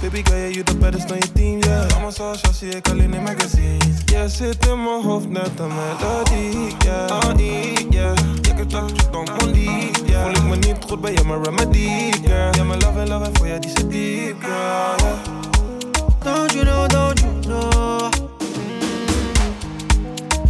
Baby 0.00 0.22
girl, 0.24 0.38
yeah, 0.38 0.52
you 0.52 0.62
the 0.62 0.76
baddest 0.76 1.10
on 1.10 1.18
your 1.18 1.32
team, 1.32 1.58
yeah. 1.60 1.98
I'm 1.98 2.04
a 2.04 2.10
sauce, 2.10 2.46
als 2.46 2.58
zie 2.58 2.68
ik 2.68 2.88
alleen 2.88 3.14
in 3.14 3.22
magazines. 3.22 3.96
Yeah, 4.04 4.28
zit 4.28 4.66
in 4.66 4.82
mijn 4.82 5.02
hoofd 5.02 5.28
net 5.28 5.50
een 5.58 5.70
melodie, 5.74 6.76
yeah. 6.78 7.10
Oh, 7.10 7.38
yeah. 7.90 8.16
Je 8.40 8.54
kunt 8.54 8.70
dat 8.70 8.90
je 8.90 9.10
dan 9.10 9.28
mon 9.38 9.50
lied, 9.50 10.02
yeah. 10.06 10.22
Voel 10.22 10.34
ik 10.34 10.42
me 10.42 10.56
niet 10.56 10.76
goed 10.88 11.00
bij 11.00 11.12
je, 11.12 11.22
maar 11.22 11.42
remedy, 11.42 12.12
girl. 12.12 12.50
yeah. 12.54 12.66
my 12.66 12.74
love 12.74 12.98
and 12.98 13.08
love 13.08 13.24
and 13.24 13.38
for 13.38 13.46
you, 13.46 13.58
die 13.60 13.70
zit 13.70 13.90
diep, 13.90 14.42
yeah. 14.42 14.96
Don't 16.24 16.52
you 16.52 16.64
know, 16.64 16.88
don't 16.88 17.20
you 17.20 17.40
know. 17.40 18.10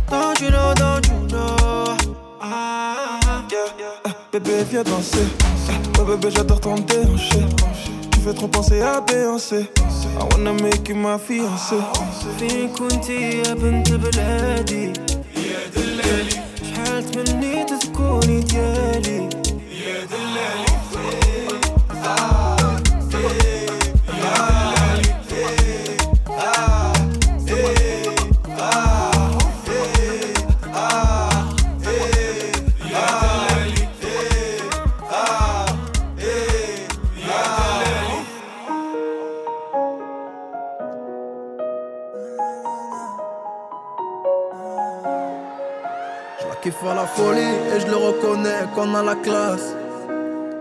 Don't 0.08 0.38
you 0.38 0.50
know, 0.50 0.74
don't 0.74 1.06
you 1.06 1.26
know. 1.26 1.96
Yeah. 3.48 4.04
Uh, 4.04 4.12
eh, 4.30 4.42
baby, 4.42 4.64
viens 4.68 4.88
danser. 4.88 5.51
Eh, 5.72 5.98
Ouais, 6.00 6.16
bébé, 6.16 6.28
j'adore 6.34 6.60
ton 6.60 6.74
déhanché. 6.74 7.40
Tu 8.12 8.20
fais 8.20 8.34
trop 8.34 8.48
penser 8.48 8.80
à 8.82 9.00
Beyoncé. 9.00 9.66
I 10.20 10.24
wanna 10.30 10.52
make 10.52 10.88
you 10.88 10.96
ma 10.96 11.18
fiancée. 11.18 11.82
فين 12.38 12.68
كنتي 12.68 13.38
يا 13.42 13.54
بنت 13.54 13.92
بلادي 13.92 14.84
يا 15.36 15.60
دلالي 15.76 16.36
شحال 16.68 17.10
تمنيت 17.10 17.70
تكوني 17.82 18.40
ديالي 18.40 19.18
يا 19.86 19.98
دلالي 20.12 20.72
la 47.03 47.09
folie 47.09 47.57
et 47.74 47.80
je 47.80 47.86
le 47.88 47.96
reconnais 47.96 48.62
qu'on 48.74 48.94
a 48.94 49.03
la 49.03 49.16
classe. 49.16 49.74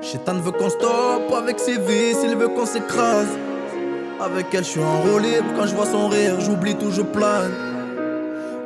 Chitan 0.02 0.39
veut 0.46 0.52
qu'on 0.52 0.72
stoppe 0.72 1.32
avec 1.38 1.60
ses 1.60 1.78
vices, 1.78 2.22
il 2.24 2.36
veut 2.36 2.48
qu'on 2.48 2.66
s'écrase. 2.66 3.34
Avec 4.20 4.48
elle, 4.54 4.64
je 4.64 4.70
suis 4.70 4.84
en 4.84 5.02
roue 5.02 5.20
libre. 5.20 5.50
Quand 5.56 5.68
je 5.68 5.76
vois 5.76 5.86
son 5.86 6.08
rire, 6.08 6.39
j'oublie 6.39 6.76
tout, 6.76 6.92
je 6.92 7.04
plane. 7.04 7.54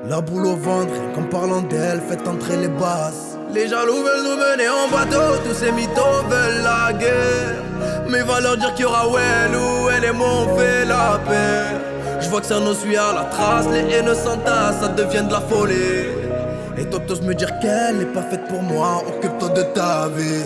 La 0.07 0.21
boule 0.21 0.45
au 0.45 0.55
ventre, 0.55 0.93
qu'en 1.13 1.23
parlant 1.23 1.63
d'elle, 1.63 2.01
faites 2.07 2.26
entrer 2.26 2.55
les 2.55 2.69
basses. 2.69 3.38
Les 3.53 3.67
jaloux 3.67 4.01
veulent 4.07 4.26
nous 4.30 4.38
mener 4.45 4.69
en 4.69 4.88
bateau, 4.95 5.28
tous 5.45 5.55
ces 5.61 5.71
mythos 5.73 6.21
veulent 6.30 6.63
la 6.63 6.93
guerre. 6.93 7.61
Mais 8.09 8.21
va 8.21 8.39
leur 8.39 8.55
dire 8.55 8.73
qu'il 8.73 8.84
y 8.84 8.88
aura 8.88 9.05
elle 9.19 9.55
ou 9.55 9.89
elle 9.89 10.05
et 10.05 10.13
moi 10.13 10.30
on 10.43 10.57
fait 10.57 10.86
la 10.86 11.19
paix. 11.28 11.76
Je 12.21 12.30
vois 12.30 12.39
que 12.39 12.47
ça 12.47 12.59
nous 12.61 12.73
suit 12.73 12.95
à 12.95 13.11
la 13.13 13.23
trace, 13.23 13.67
les 13.69 13.93
haines 13.93 14.15
s'entassent, 14.15 14.80
ça 14.80 14.88
devient 14.88 15.26
de 15.28 15.34
la 15.34 15.41
folie. 15.41 16.24
Et 16.78 16.86
toi 16.86 16.99
t'oses 17.07 17.21
me 17.21 17.34
dire 17.34 17.51
qu'elle 17.61 17.97
n'est 17.99 18.05
pas 18.13 18.23
faite 18.23 18.47
pour 18.49 18.61
moi, 18.61 19.01
occupe-toi 19.07 19.49
de 19.49 19.61
ta 19.73 20.07
vie. 20.15 20.43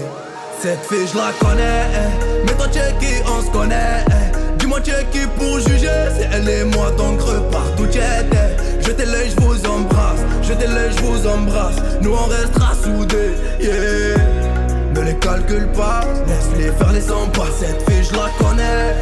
Cette 0.61 0.79
fille 0.87 1.07
je 1.11 1.17
la 1.17 1.31
connais, 1.39 1.85
eh. 1.93 2.45
mais 2.45 2.53
toi 2.53 2.67
tu 2.71 2.79
qui, 3.03 3.13
on 3.25 3.41
se 3.45 3.51
connaît. 3.51 4.03
eh. 4.07 4.57
Dis-moi 4.57 4.79
tu 4.81 4.91
qui 5.11 5.25
pour 5.37 5.59
juger, 5.59 5.89
c'est 6.17 6.29
elle 6.33 6.47
et 6.49 6.63
moi 6.65 6.91
donc 6.97 7.19
d'où 7.77 7.85
tu 7.87 7.97
étais. 7.97 8.55
Jetez 8.81 9.05
l'œil, 9.05 9.31
je 9.35 9.41
vous 9.43 9.65
embrasse, 9.65 10.19
jetez 10.43 10.67
l'œil, 10.67 10.91
je 10.97 11.01
vous 11.03 11.27
embrasse. 11.27 11.75
Nous 12.01 12.11
on 12.13 12.25
restera 12.27 12.73
soudés, 12.75 13.33
yeah. 13.59 14.17
Ne 14.93 15.01
les 15.01 15.15
calcule 15.15 15.67
pas, 15.71 16.01
laisse-les 16.27 16.71
faire 16.73 16.91
les 16.91 17.01
100 17.01 17.27
pas. 17.33 17.47
Cette 17.59 17.89
fille 17.89 18.03
je 18.03 18.13
la 18.13 18.29
connais, 18.37 18.93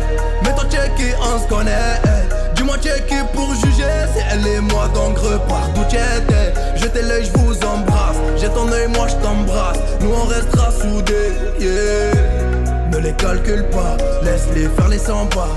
mais 0.43 0.53
toi 0.55 0.63
tu 0.69 0.78
qui, 0.95 1.09
on 1.21 1.39
se 1.41 1.47
connaît. 1.47 1.71
eh. 2.05 2.06
Qui 2.80 2.89
pour 3.34 3.53
juger, 3.55 3.84
c'est 4.13 4.23
elle 4.32 4.47
et 4.47 4.59
moi 4.59 4.88
donc 4.93 5.17
repars 5.17 5.69
d'où 5.73 5.82
tu 5.89 5.95
étais. 5.95 6.53
Jetez 6.75 7.01
l'œil, 7.01 7.25
je 7.25 7.39
vous 7.39 7.55
embrasse, 7.65 8.17
j'ai 8.38 8.49
ton 8.49 8.71
œil, 8.71 8.88
moi 8.88 9.07
je 9.07 9.15
t'embrasse. 9.15 9.80
Nous 9.99 10.11
on 10.11 10.25
restera 10.25 10.71
soudés, 10.71 11.34
yeah. 11.59 12.91
Ne 12.91 12.99
les 12.99 13.13
calcule 13.13 13.65
pas, 13.69 13.97
laisse-les 14.23 14.69
faire 14.69 14.88
les 14.89 14.99
100 14.99 15.25
pas. 15.28 15.49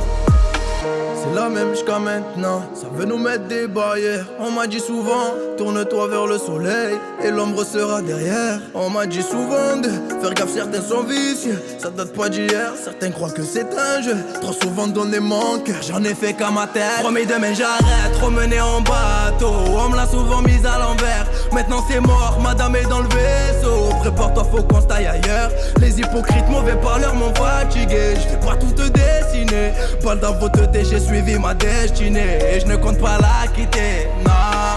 C'est 1.22 1.34
la 1.34 1.50
même 1.50 1.70
jusqu'à 1.74 1.98
maintenant, 1.98 2.62
ça 2.72 2.86
veut 2.94 3.04
nous 3.04 3.18
mettre 3.18 3.46
des 3.46 3.66
barrières. 3.66 4.24
On 4.38 4.50
m'a 4.50 4.66
dit 4.66 4.80
souvent, 4.80 5.34
tourne-toi 5.58 6.08
vers 6.08 6.26
le 6.26 6.38
soleil 6.38 6.96
et 7.22 7.30
l'ombre 7.30 7.62
sera 7.62 8.00
derrière. 8.00 8.58
On 8.74 8.88
m'a 8.88 9.04
dit 9.04 9.20
souvent 9.22 9.76
de 9.82 9.90
faire 10.22 10.32
gaffe, 10.32 10.54
certains 10.54 10.80
sont 10.80 11.02
vicieux. 11.02 11.60
Ça 11.78 11.90
date 11.90 12.14
pas 12.14 12.30
d'hier, 12.30 12.72
certains 12.82 13.10
croient 13.10 13.30
que 13.30 13.42
c'est 13.42 13.66
un 13.78 14.00
jeu. 14.00 14.16
Trop 14.40 14.54
souvent 14.54 14.86
donné 14.86 15.20
mon 15.20 15.58
cœur, 15.58 15.82
j'en 15.82 16.02
ai 16.04 16.14
fait 16.14 16.32
qu'à 16.32 16.50
ma 16.50 16.66
tête. 16.66 17.00
Promis 17.00 17.26
demain 17.26 17.52
j'arrête, 17.52 18.12
promener 18.18 18.60
en 18.60 18.80
bateau. 18.80 19.52
On 19.76 19.90
me 19.90 19.96
l'a 19.96 20.06
souvent 20.06 20.40
mise 20.40 20.64
à 20.64 20.78
l'envers. 20.78 21.26
Maintenant 21.52 21.84
c'est 21.86 22.00
mort, 22.00 22.38
madame 22.42 22.76
est 22.76 22.88
dans 22.88 23.00
le 23.00 23.08
vaisseau. 23.08 23.90
Prépare-toi, 24.00 24.44
faut 24.50 24.62
qu'on 24.62 24.80
se 24.80 24.90
ailleurs. 24.90 25.50
Les 25.80 26.00
hypocrites, 26.00 26.48
mauvais 26.48 26.76
parleurs 26.76 27.14
m'ont 27.14 27.34
fatigué. 27.34 28.14
Je 28.14 28.28
vais 28.30 28.40
pas 28.40 28.56
tout 28.56 28.72
te 28.72 28.88
dessiner. 28.88 29.72
Pas 30.02 30.16
dans 30.16 30.32
votre 30.38 30.60
j'ai 30.82 30.98
suivi 31.10 31.38
ma 31.38 31.54
destinée. 31.54 32.38
Et 32.52 32.60
je 32.60 32.66
ne 32.66 32.76
compte 32.76 32.98
pas 32.98 33.18
la 33.18 33.48
quitter. 33.54 34.08
Non, 34.24 34.76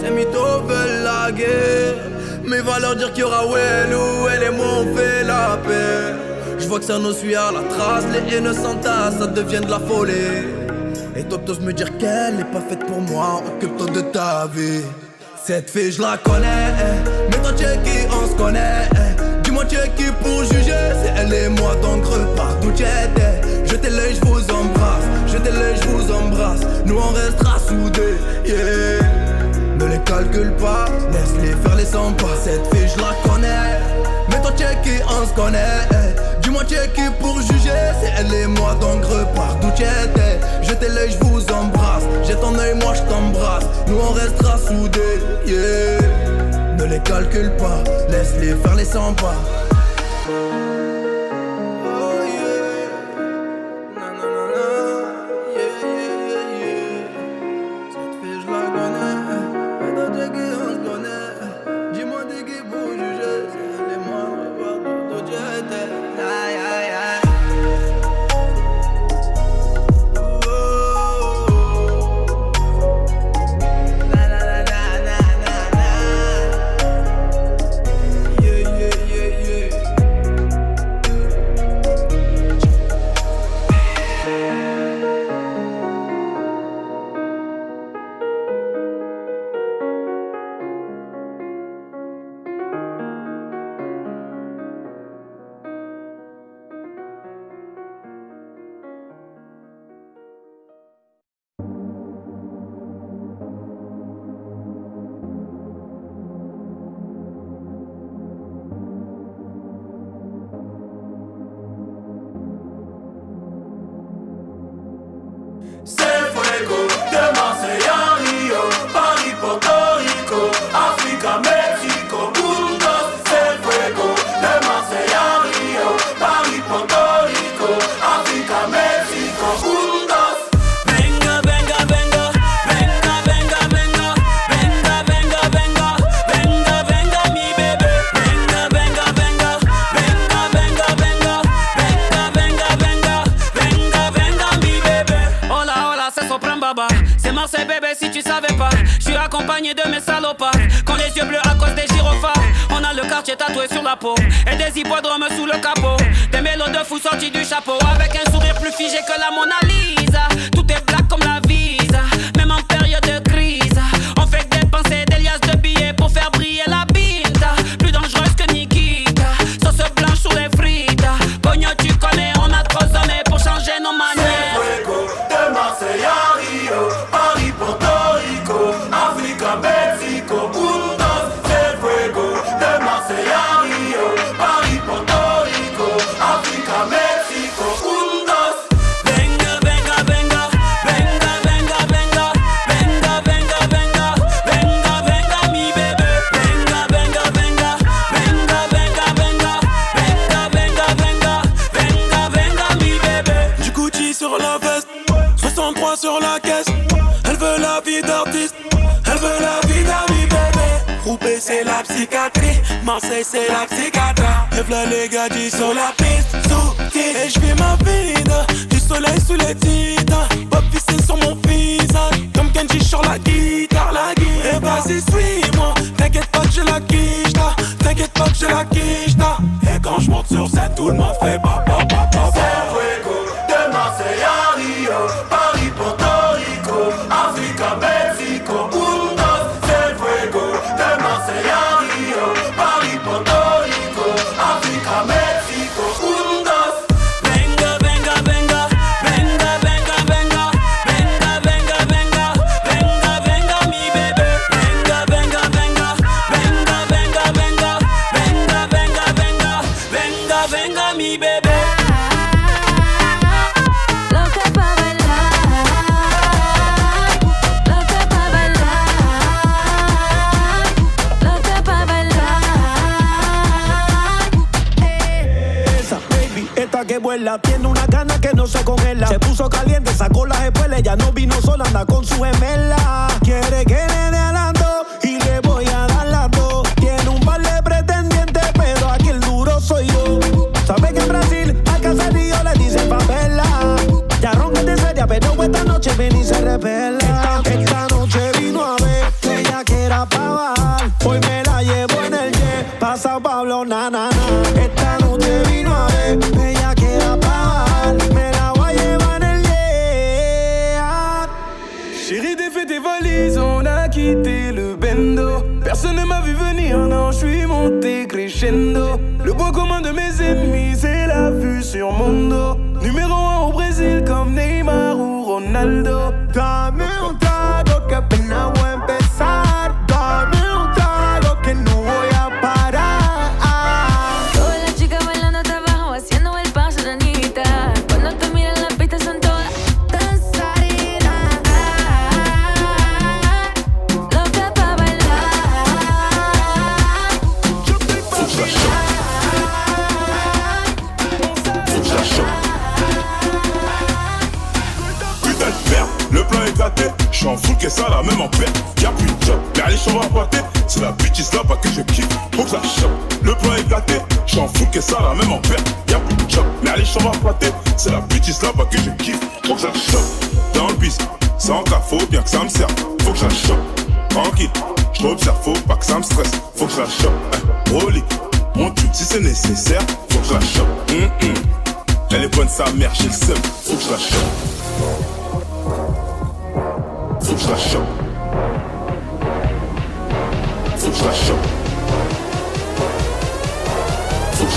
ces 0.00 0.10
mythos 0.10 0.62
veulent 0.66 1.02
la 1.02 1.32
guerre. 1.32 1.96
Mais 2.44 2.60
va 2.60 2.78
leur 2.78 2.96
dire 2.96 3.12
qu'il 3.12 3.22
y 3.22 3.24
aura 3.24 3.42
elle 3.44 3.94
ou 3.94 4.28
elle 4.32 4.44
et 4.44 4.56
moi 4.56 4.66
on 4.80 4.96
fait 4.96 5.22
la 5.24 5.58
paix. 5.66 6.14
Je 6.58 6.66
vois 6.66 6.78
que 6.78 6.86
ça 6.86 6.98
nous 6.98 7.12
suit 7.12 7.34
à 7.34 7.50
la 7.52 7.62
trace, 7.74 8.04
les 8.12 8.34
haines 8.34 8.54
s'entassent, 8.54 9.18
ça 9.18 9.26
devient 9.26 9.60
de 9.60 9.70
la 9.70 9.78
folie. 9.78 10.46
Et 11.14 11.24
toi 11.24 11.38
t'oses 11.44 11.60
me 11.60 11.72
dire 11.72 11.90
qu'elle 11.98 12.36
n'est 12.36 12.44
pas 12.44 12.62
faite 12.68 12.86
pour 12.86 13.02
moi, 13.02 13.42
occupe-toi 13.46 13.90
de 13.90 14.00
ta 14.00 14.46
vie. 14.54 14.82
Cette 15.44 15.68
fille 15.68 15.92
je 15.92 16.00
la 16.00 16.16
connais, 16.16 16.72
mais 17.30 17.36
toi 17.42 17.52
tu 17.54 17.64
es 17.64 17.76
qui, 17.84 17.98
on 18.10 18.26
se 18.26 18.34
connaît. 18.34 18.88
Dis-moi 19.44 19.64
tu 19.66 19.76
es 19.76 19.90
qui 19.96 20.10
pour 20.22 20.42
juger, 20.44 20.84
c'est 21.02 21.12
elle 21.18 21.34
et 21.34 21.48
moi 21.50 21.74
donc 21.82 22.04
repars 22.06 22.56
d'où 22.62 22.72
tu 22.72 22.82
étais. 22.82 23.66
Jetez 23.66 23.90
l'œil, 23.90 24.14
je 24.14 24.20
jetez 25.38 25.56
l'œil, 25.56 25.74
je 25.82 25.88
vous 25.88 26.12
embrasse. 26.12 26.60
Nous 26.84 26.96
on 26.96 27.12
restera 27.12 27.58
soudés, 27.58 28.18
yeah. 28.44 29.04
Ne 29.78 29.86
les 29.86 30.00
calcule 30.00 30.52
pas, 30.56 30.86
laisse-les 31.12 31.54
faire 31.62 31.76
les 31.76 31.84
100 31.84 32.12
pas. 32.14 32.36
Cette 32.42 32.66
fille 32.74 32.88
je 32.88 33.00
la 33.00 33.14
connais, 33.28 33.80
mais 34.28 34.40
toi 34.40 34.52
qui, 34.52 34.90
on 35.06 35.26
se 35.26 35.32
connaît? 35.34 35.58
eh. 35.92 36.40
Dis-moi 36.42 36.64
qui 36.64 36.76
pour 37.20 37.40
juger, 37.40 37.70
c'est 38.00 38.12
elle 38.18 38.32
et 38.34 38.46
moi 38.46 38.74
donc 38.80 39.04
repars 39.04 39.56
d'où 39.60 39.68
tu 39.76 39.82
étais. 39.82 40.40
Jetez 40.62 40.88
l'œil, 40.88 41.10
je 41.12 41.24
vous 41.26 41.42
embrasse, 41.52 42.04
j'ai 42.26 42.34
ton 42.34 42.58
œil, 42.58 42.74
moi 42.82 42.94
je 42.94 43.02
t'embrasse. 43.02 43.66
Nous 43.86 43.96
on 43.98 44.12
restera 44.12 44.56
soudés, 44.58 45.20
yeah. 45.46 45.98
Ne 46.78 46.84
les 46.84 47.00
calcule 47.00 47.52
pas, 47.56 47.82
laisse-les 48.08 48.54
faire 48.54 48.74
les 48.74 48.84
100 48.84 49.14
pas. 49.14 49.34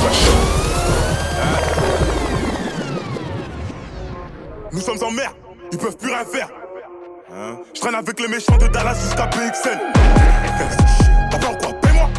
Hein 0.01 1.59
Nous 4.71 4.81
sommes 4.81 5.03
en 5.03 5.11
mer, 5.11 5.33
ils 5.71 5.77
peuvent 5.77 5.97
plus 5.97 6.09
rien 6.09 6.25
faire. 6.25 6.49
Hein 7.33 7.57
je 7.73 7.79
traîne 7.81 7.95
avec 7.95 8.19
les 8.19 8.27
méchants 8.27 8.57
de 8.57 8.67
Dallas 8.67 8.95
jusqu'à 8.95 9.27
PXL. 9.27 9.79
T'as 11.31 11.39
pas 11.39 11.47
encore, 11.47 11.79
paie-moi. 11.79 12.09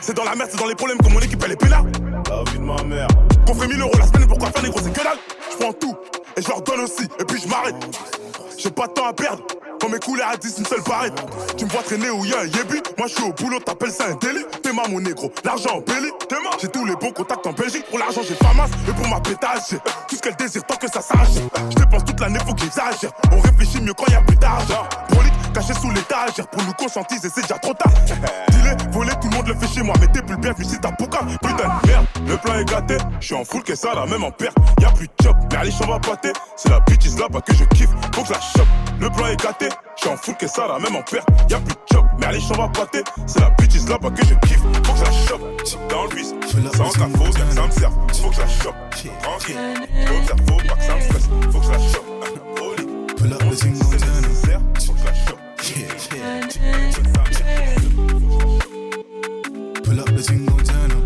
C'est 0.00 0.14
dans 0.14 0.24
la 0.24 0.34
merde, 0.34 0.50
c'est 0.52 0.58
dans 0.58 0.68
les 0.68 0.74
problèmes 0.74 0.98
que 0.98 1.08
mon 1.08 1.20
équipe 1.20 1.42
elle 1.44 1.52
est 1.52 1.56
pénale. 1.56 1.90
La 2.28 2.50
vie 2.50 2.58
de 2.58 2.64
ma 2.64 2.82
mère. 2.82 3.08
Qu'on 3.46 3.54
fait 3.54 3.66
1000 3.66 3.80
euros 3.80 3.92
la 3.98 4.06
semaine, 4.06 4.26
pourquoi 4.28 4.50
faire 4.50 4.62
des 4.62 4.70
gros 4.70 4.80
c'est 4.80 4.92
que 4.92 5.04
dalle. 5.04 5.18
Je 5.50 5.56
prends 5.56 5.72
tout 5.72 5.96
et 6.36 6.42
je 6.42 6.48
leur 6.48 6.62
donne 6.62 6.80
aussi, 6.80 7.04
et 7.18 7.24
puis 7.24 7.40
je 7.40 7.48
m'arrête. 7.48 7.76
J'ai 8.58 8.70
pas 8.70 8.86
de 8.86 8.92
temps 8.92 9.06
à 9.06 9.12
perdre. 9.12 9.44
Quand 9.84 9.90
mes 9.90 9.98
couleurs 9.98 10.28
à 10.30 10.36
10, 10.38 10.60
une 10.60 10.64
seule 10.64 10.80
barrette. 10.80 11.12
Tu 11.58 11.66
me 11.66 11.70
vois 11.70 11.82
traîner 11.82 12.08
où 12.08 12.24
y'a 12.24 12.40
un 12.40 12.44
yébi. 12.44 12.80
Moi 12.96 13.06
je 13.06 13.16
suis 13.16 13.22
au 13.22 13.34
boulot, 13.34 13.60
t'appelles 13.60 13.90
ça 13.90 14.06
un 14.06 14.14
délit. 14.14 14.46
T'es 14.62 14.72
ma 14.72 14.88
mon 14.88 14.98
négro, 14.98 15.30
l'argent 15.44 15.76
en 15.76 15.82
péli. 15.82 16.08
T'es 16.26 16.36
ma. 16.36 16.56
J'ai 16.58 16.68
tous 16.68 16.86
les 16.86 16.96
bons 16.96 17.12
contacts 17.12 17.46
en 17.46 17.52
Belgique. 17.52 17.84
Pour 17.90 17.98
l'argent, 17.98 18.22
j'ai 18.26 18.34
pas 18.34 18.54
masse. 18.54 18.70
Et 18.88 18.92
pour 18.92 19.06
ma 19.08 19.20
pétage, 19.20 19.78
tout 20.08 20.16
ce 20.16 20.22
qu'elle 20.22 20.36
désire 20.36 20.64
tant 20.64 20.76
que 20.76 20.90
ça 20.90 21.02
sache. 21.02 21.36
Je 21.68 21.74
dépense 21.76 22.02
toute 22.06 22.18
l'année, 22.18 22.38
faut 22.46 22.54
qu'ils 22.54 22.72
j'exagère. 22.72 23.12
On 23.30 23.40
réfléchit 23.40 23.82
mieux 23.82 23.92
quand 23.92 24.10
y 24.10 24.14
a 24.14 24.22
plus 24.22 24.36
d'argent 24.36 24.88
cachés 25.54 25.74
sous 25.74 25.90
l'étagère 25.90 26.48
pour 26.48 26.62
nous 26.64 26.72
conscientiser, 26.72 27.28
c'est 27.34 27.42
déjà 27.42 27.58
trop 27.58 27.72
tard. 27.72 27.92
Dis-les, 28.50 28.90
voler, 28.90 29.12
tout 29.22 29.28
le 29.30 29.36
monde 29.36 29.46
le 29.46 29.54
fait 29.54 29.72
chez 29.72 29.82
moi, 29.82 29.94
mais 30.00 30.08
t'es 30.08 30.20
plus 30.20 30.34
le 30.34 30.40
bienvenu 30.40 30.64
si 30.64 30.78
t'as 30.78 30.90
Putain 30.92 31.24
de 31.24 31.86
merde, 31.86 32.06
le 32.26 32.36
plan 32.36 32.58
est 32.58 32.64
gâté, 32.64 32.96
je 33.20 33.26
suis 33.26 33.34
en 33.34 33.44
full 33.44 33.62
que 33.62 33.74
ça, 33.74 33.94
la 33.94 34.06
même 34.06 34.24
en 34.24 34.30
perte. 34.30 34.56
Y'a 34.80 34.90
plus 34.90 35.06
de 35.06 35.12
chop, 35.22 35.36
mais 35.50 35.56
allez, 35.56 35.70
va 35.70 35.98
pâter. 35.98 36.32
C'est 36.56 36.68
la 36.68 36.80
bitch 36.80 37.06
là-bas 37.18 37.40
que 37.40 37.54
je 37.54 37.64
kiffe, 37.64 37.90
faut 38.14 38.22
que 38.22 38.32
la 38.32 38.40
chope. 38.40 38.68
Le 39.00 39.10
plan 39.10 39.26
est 39.26 39.40
gâté, 39.40 39.68
je 39.96 40.02
suis 40.02 40.10
en 40.10 40.16
full 40.16 40.36
que 40.36 40.46
ça, 40.46 40.66
la 40.66 40.78
même 40.78 40.96
en 40.96 41.02
perte. 41.02 41.28
Y'a 41.48 41.58
plus 41.58 41.74
de 41.74 41.92
chop, 41.92 42.04
mais 42.18 42.26
allez, 42.26 42.40
va 42.56 42.68
pâter. 42.68 43.04
C'est 43.26 43.40
la 43.40 43.50
bitch 43.50 43.88
là-bas 43.88 44.10
que 44.10 44.24
je 44.26 44.34
kiffe, 44.46 44.62
faut 44.84 44.92
que 44.92 45.04
la 45.04 45.12
chope. 45.12 45.42
Dans 45.88 46.04
le 46.04 46.08
bis, 46.14 46.34
sans 46.76 46.90
ta 46.90 47.00
y'a 47.00 47.46
que 47.46 47.54
ça 47.54 47.66
me 47.66 47.70
sert, 47.70 47.90
faut 48.20 48.30
que 48.30 48.40
la 48.40 48.48
chope. 48.48 48.74
Tranquille, 49.22 49.58
faut 50.06 50.20
que 50.20 50.26
ça 50.26 50.34
faut 50.46 50.68
pas 50.68 50.74
que 50.74 50.84
ça 50.84 50.96
me 50.96 51.00
stresse, 51.00 51.28
faut 51.52 51.60
que 51.60 51.70
la 51.70 51.78
chope. 51.78 52.04
Pull 53.16 53.32
up 53.32 54.33
Gon' 60.26 60.64
turn 60.64 60.90
up. 60.90 61.04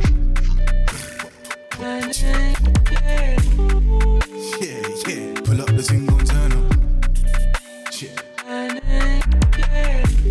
Yeah, 1.80 1.98
yeah. 5.06 5.40
Pull 5.42 5.60
up 5.60 5.70
the 5.74 5.82
gon' 6.06 6.24
turn 6.24 6.52
up. 6.52 6.58
Yeah. 7.98 8.14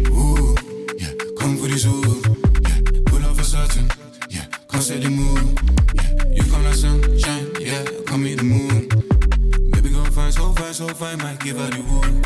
Ooh, 0.09 0.55
yeah. 0.97 1.13
Come 1.37 1.57
for 1.57 1.67
this 1.67 1.85
ooh. 1.85 2.21
Yeah. 2.63 2.79
Pull 3.07 3.25
up 3.25 3.35
for 3.35 3.43
certain. 3.43 3.87
Yeah. 4.29 4.45
Can't 4.69 4.83
say 4.83 4.99
the 4.99 5.09
mood. 5.09 5.59
Yeah. 5.93 6.11
You 6.31 6.43
come 6.49 6.63
like 6.63 6.75
sunshine. 6.75 7.47
Yeah. 7.59 7.83
Come 8.05 8.23
meet 8.23 8.37
the 8.37 8.43
moon. 8.43 8.87
Baby, 9.71 9.89
go 9.89 10.05
fine, 10.05 10.31
so 10.31 10.53
fine, 10.53 10.73
so 10.73 10.87
fine. 10.87 11.17
Might 11.17 11.39
give 11.41 11.57
her 11.57 11.69
the 11.69 11.81
woo. 11.81 12.21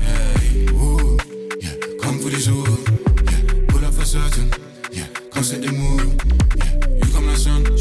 Yeah. 0.00 0.72
Ooh, 0.72 1.18
yeah. 1.60 1.76
Come 2.02 2.18
for 2.20 2.30
this 2.30 2.48
ooh. 2.48 2.64
Yeah. 3.30 3.42
Pull 3.68 3.84
up 3.84 3.92
for 3.92 4.06
certain. 4.06 4.50
Yeah. 4.90 5.08
Come 5.30 5.44
set 5.44 5.60
the 5.60 5.72
mood. 5.72 5.95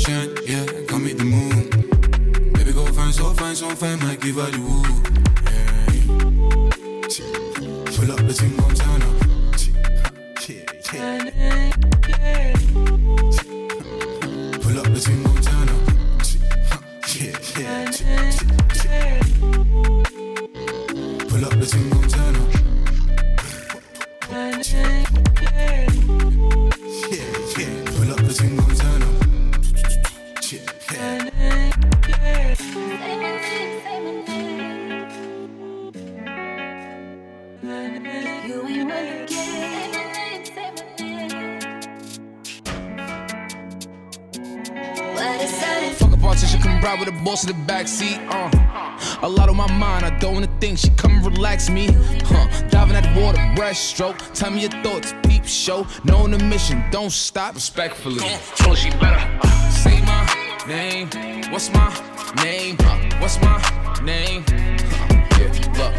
Yeah. 0.07 0.21
You 0.21 0.27
come 0.27 0.35
like. 0.35 0.47
Yeah. 0.47 0.65
Come 0.87 1.03
meet 1.03 1.17
the 1.17 1.25
moon. 1.25 1.69
Baby, 2.53 2.73
go 2.73 2.85
fine, 2.93 3.11
so 3.11 3.33
fine, 3.33 3.55
so 3.55 3.69
fine. 3.75 3.99
Might 3.99 4.21
give 4.21 4.35
her 4.35 4.51
the 4.51 4.59
woo. 4.59 4.83
Yeah. 5.45 5.85
Pull 7.95 8.11
up 8.11 8.19
the 8.19 8.33
up. 9.01 9.15
Yeah, 10.93 11.31
yeah. 12.07 12.54
A 46.35 46.37
politician, 46.37 46.61
come 46.61 46.81
ride 46.81 46.99
with 46.99 47.07
the 47.07 47.23
boss 47.23 47.45
in 47.45 47.55
the 47.55 47.71
backseat. 47.71 48.19
Uh. 48.29 49.25
A 49.25 49.29
lot 49.29 49.47
on 49.47 49.55
my 49.55 49.71
mind, 49.71 50.05
I 50.05 50.09
don't 50.19 50.33
wanna 50.33 50.49
think. 50.59 50.77
She 50.77 50.89
come 50.97 51.13
and 51.13 51.25
relax 51.25 51.69
me. 51.69 51.87
Huh. 52.25 52.67
Diving 52.67 52.97
at 52.97 53.03
the 53.03 53.21
water, 53.21 53.37
breaststroke. 53.55 54.17
Tell 54.33 54.51
me 54.51 54.61
your 54.63 54.71
thoughts, 54.83 55.13
peep 55.23 55.45
show. 55.45 55.87
Knowing 56.03 56.31
the 56.31 56.39
mission, 56.39 56.83
don't 56.91 57.11
stop. 57.11 57.55
Respectfully. 57.55 58.19
Told 58.55 58.77
she 58.77 58.89
better. 58.91 59.21
Uh, 59.43 59.69
say 59.69 60.01
my 60.01 60.25
name. 60.67 61.07
What's 61.53 61.71
my 61.71 61.87
name? 62.43 62.75
Uh, 62.81 62.99
what's 63.19 63.39
my 63.39 63.55
name? 64.03 64.43
Uh, 64.49 65.15
yeah, 65.39 65.71
look. 65.79 65.93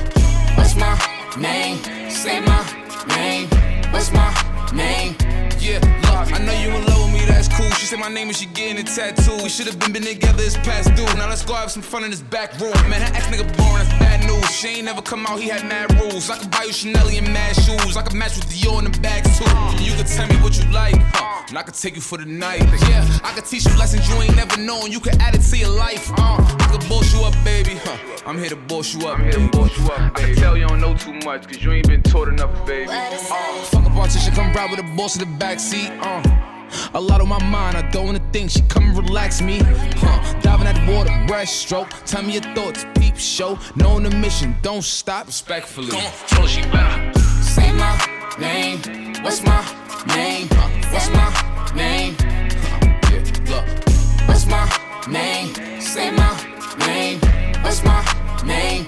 What's 0.59 0.77
my 0.77 0.93
name? 1.39 1.79
Say 2.11 2.41
my 2.41 2.61
name. 3.09 3.49
What's 3.91 4.13
my 4.13 4.29
name? 4.75 5.17
Yeah, 5.61 5.81
look, 6.05 6.31
I 6.31 6.45
know 6.45 6.53
you 6.53 6.77
in 6.77 6.85
love 6.85 7.06
that's 7.47 7.61
cool. 7.61 7.71
She 7.79 7.87
said 7.87 7.99
my 7.99 8.09
name 8.09 8.29
and 8.29 8.37
she 8.37 8.47
getting 8.47 8.79
a 8.79 8.83
tattoo. 8.83 9.43
We 9.43 9.49
should 9.49 9.67
have 9.67 9.79
been, 9.79 9.93
been 9.93 10.03
together, 10.03 10.43
it's 10.43 10.57
past 10.57 10.95
due. 10.95 11.05
Now 11.17 11.29
let's 11.29 11.45
go 11.45 11.55
have 11.55 11.71
some 11.71 11.83
fun 11.83 12.05
in 12.05 12.11
this 12.11 12.23
back 12.23 12.59
room. 12.61 12.73
Man, 12.89 13.01
that 13.01 13.15
ex 13.15 13.27
nigga 13.27 13.47
boring, 13.57 13.85
that's 13.85 13.91
bad 13.99 14.27
news. 14.27 14.51
She 14.51 14.69
ain't 14.69 14.85
never 14.85 15.03
come 15.03 15.27
out, 15.27 15.41
he 15.41 15.49
had 15.49 15.67
mad 15.67 15.93
rules. 16.01 16.31
I 16.31 16.39
could 16.39 16.51
buy 16.51 16.65
you 16.65 16.73
Chanel 16.73 17.09
and 17.09 17.33
mad 17.33 17.55
shoes. 17.57 17.97
I 17.97 18.03
could 18.03 18.15
match 18.15 18.37
with 18.37 18.47
Dior 18.47 18.79
in 18.79 18.91
the 18.91 19.01
bags 19.01 19.39
too. 19.39 19.45
You 19.83 19.95
could 19.95 20.07
tell 20.07 20.29
me 20.29 20.37
what 20.37 20.59
you 20.59 20.71
like, 20.73 20.97
huh? 21.15 21.45
And 21.49 21.59
I 21.59 21.63
could 21.63 21.75
take 21.75 21.95
you 21.95 22.01
for 22.01 22.19
the 22.19 22.27
night. 22.27 22.63
Yeah, 22.89 23.07
I 23.23 23.33
could 23.35 23.45
teach 23.45 23.65
you 23.67 23.77
lessons 23.79 24.09
you 24.09 24.15
ain't 24.17 24.37
never 24.37 24.57
known. 24.59 24.91
You 24.91 25.01
could 25.01 25.17
add 25.21 25.35
it 25.35 25.43
to 25.43 25.57
your 25.57 25.71
life, 25.71 26.11
uh. 26.19 26.37
I 26.41 26.69
could 26.71 26.89
boss 26.89 27.13
you 27.15 27.23
up, 27.23 27.35
baby, 27.45 27.79
huh? 27.85 27.97
I'm 28.27 28.39
here 28.39 28.49
to 28.49 28.57
boss 28.57 28.95
you 28.95 29.07
up, 29.07 29.19
I'm 29.19 29.25
here 29.25 29.33
to 29.33 29.49
boss 29.51 29.77
you 29.79 29.85
up, 29.87 30.15
baby. 30.15 30.33
I 30.33 30.35
can 30.35 30.43
tell 30.43 30.57
you 30.57 30.67
don't 30.67 30.81
know 30.81 30.95
too 30.97 31.15
much, 31.25 31.47
cause 31.47 31.63
you 31.63 31.73
ain't 31.73 31.87
been 31.87 32.03
taught 32.03 32.29
enough, 32.29 32.67
baby. 32.67 32.91
Uh, 32.91 33.11
fuck 33.71 33.87
a 33.87 33.91
politician, 33.91 34.35
come 34.35 34.53
ride 34.53 34.71
with 34.71 34.81
the 34.81 34.97
boss 34.97 35.17
in 35.17 35.21
the 35.21 35.45
backseat, 35.45 35.97
uh. 36.03 36.46
A 36.95 37.01
lot 37.01 37.21
on 37.21 37.29
my 37.29 37.43
mind, 37.45 37.77
I 37.77 37.83
don't 37.91 38.07
wanna 38.07 38.23
think. 38.33 38.51
She 38.51 38.63
come 38.63 38.85
and 38.85 38.97
relax 38.97 39.41
me, 39.41 39.61
huh? 39.63 40.41
Diving 40.41 40.67
at 40.67 40.75
the 40.75 40.93
water, 40.93 41.11
breaststroke. 41.27 41.89
Tell 42.05 42.23
me 42.23 42.35
your 42.35 42.43
thoughts, 42.55 42.85
peep 42.99 43.17
show. 43.17 43.59
Knowing 43.75 44.05
the 44.05 44.11
mission, 44.11 44.57
don't 44.63 44.85
stop. 44.85 45.27
Respectfully. 45.27 45.89
Come 45.89 46.05
on, 46.05 46.13
told 46.29 46.43
her 46.43 46.49
she 46.49 46.63
better. 46.71 47.21
Say 47.43 47.73
my 47.73 47.97
name. 48.39 48.79
What's 49.23 49.43
my 49.43 49.61
name? 50.15 50.49
Huh? 50.53 50.69
What's 50.93 51.11
my 51.11 51.75
name? 51.75 52.17
Huh? 52.19 53.11
Yeah, 53.11 53.23
look. 53.51 54.29
What's 54.29 54.47
my 54.47 54.65
name? 55.09 55.55
Say 55.81 56.11
my 56.11 56.33
name. 56.87 57.21
What's 57.63 57.83
my 57.83 58.03
name? 58.45 58.87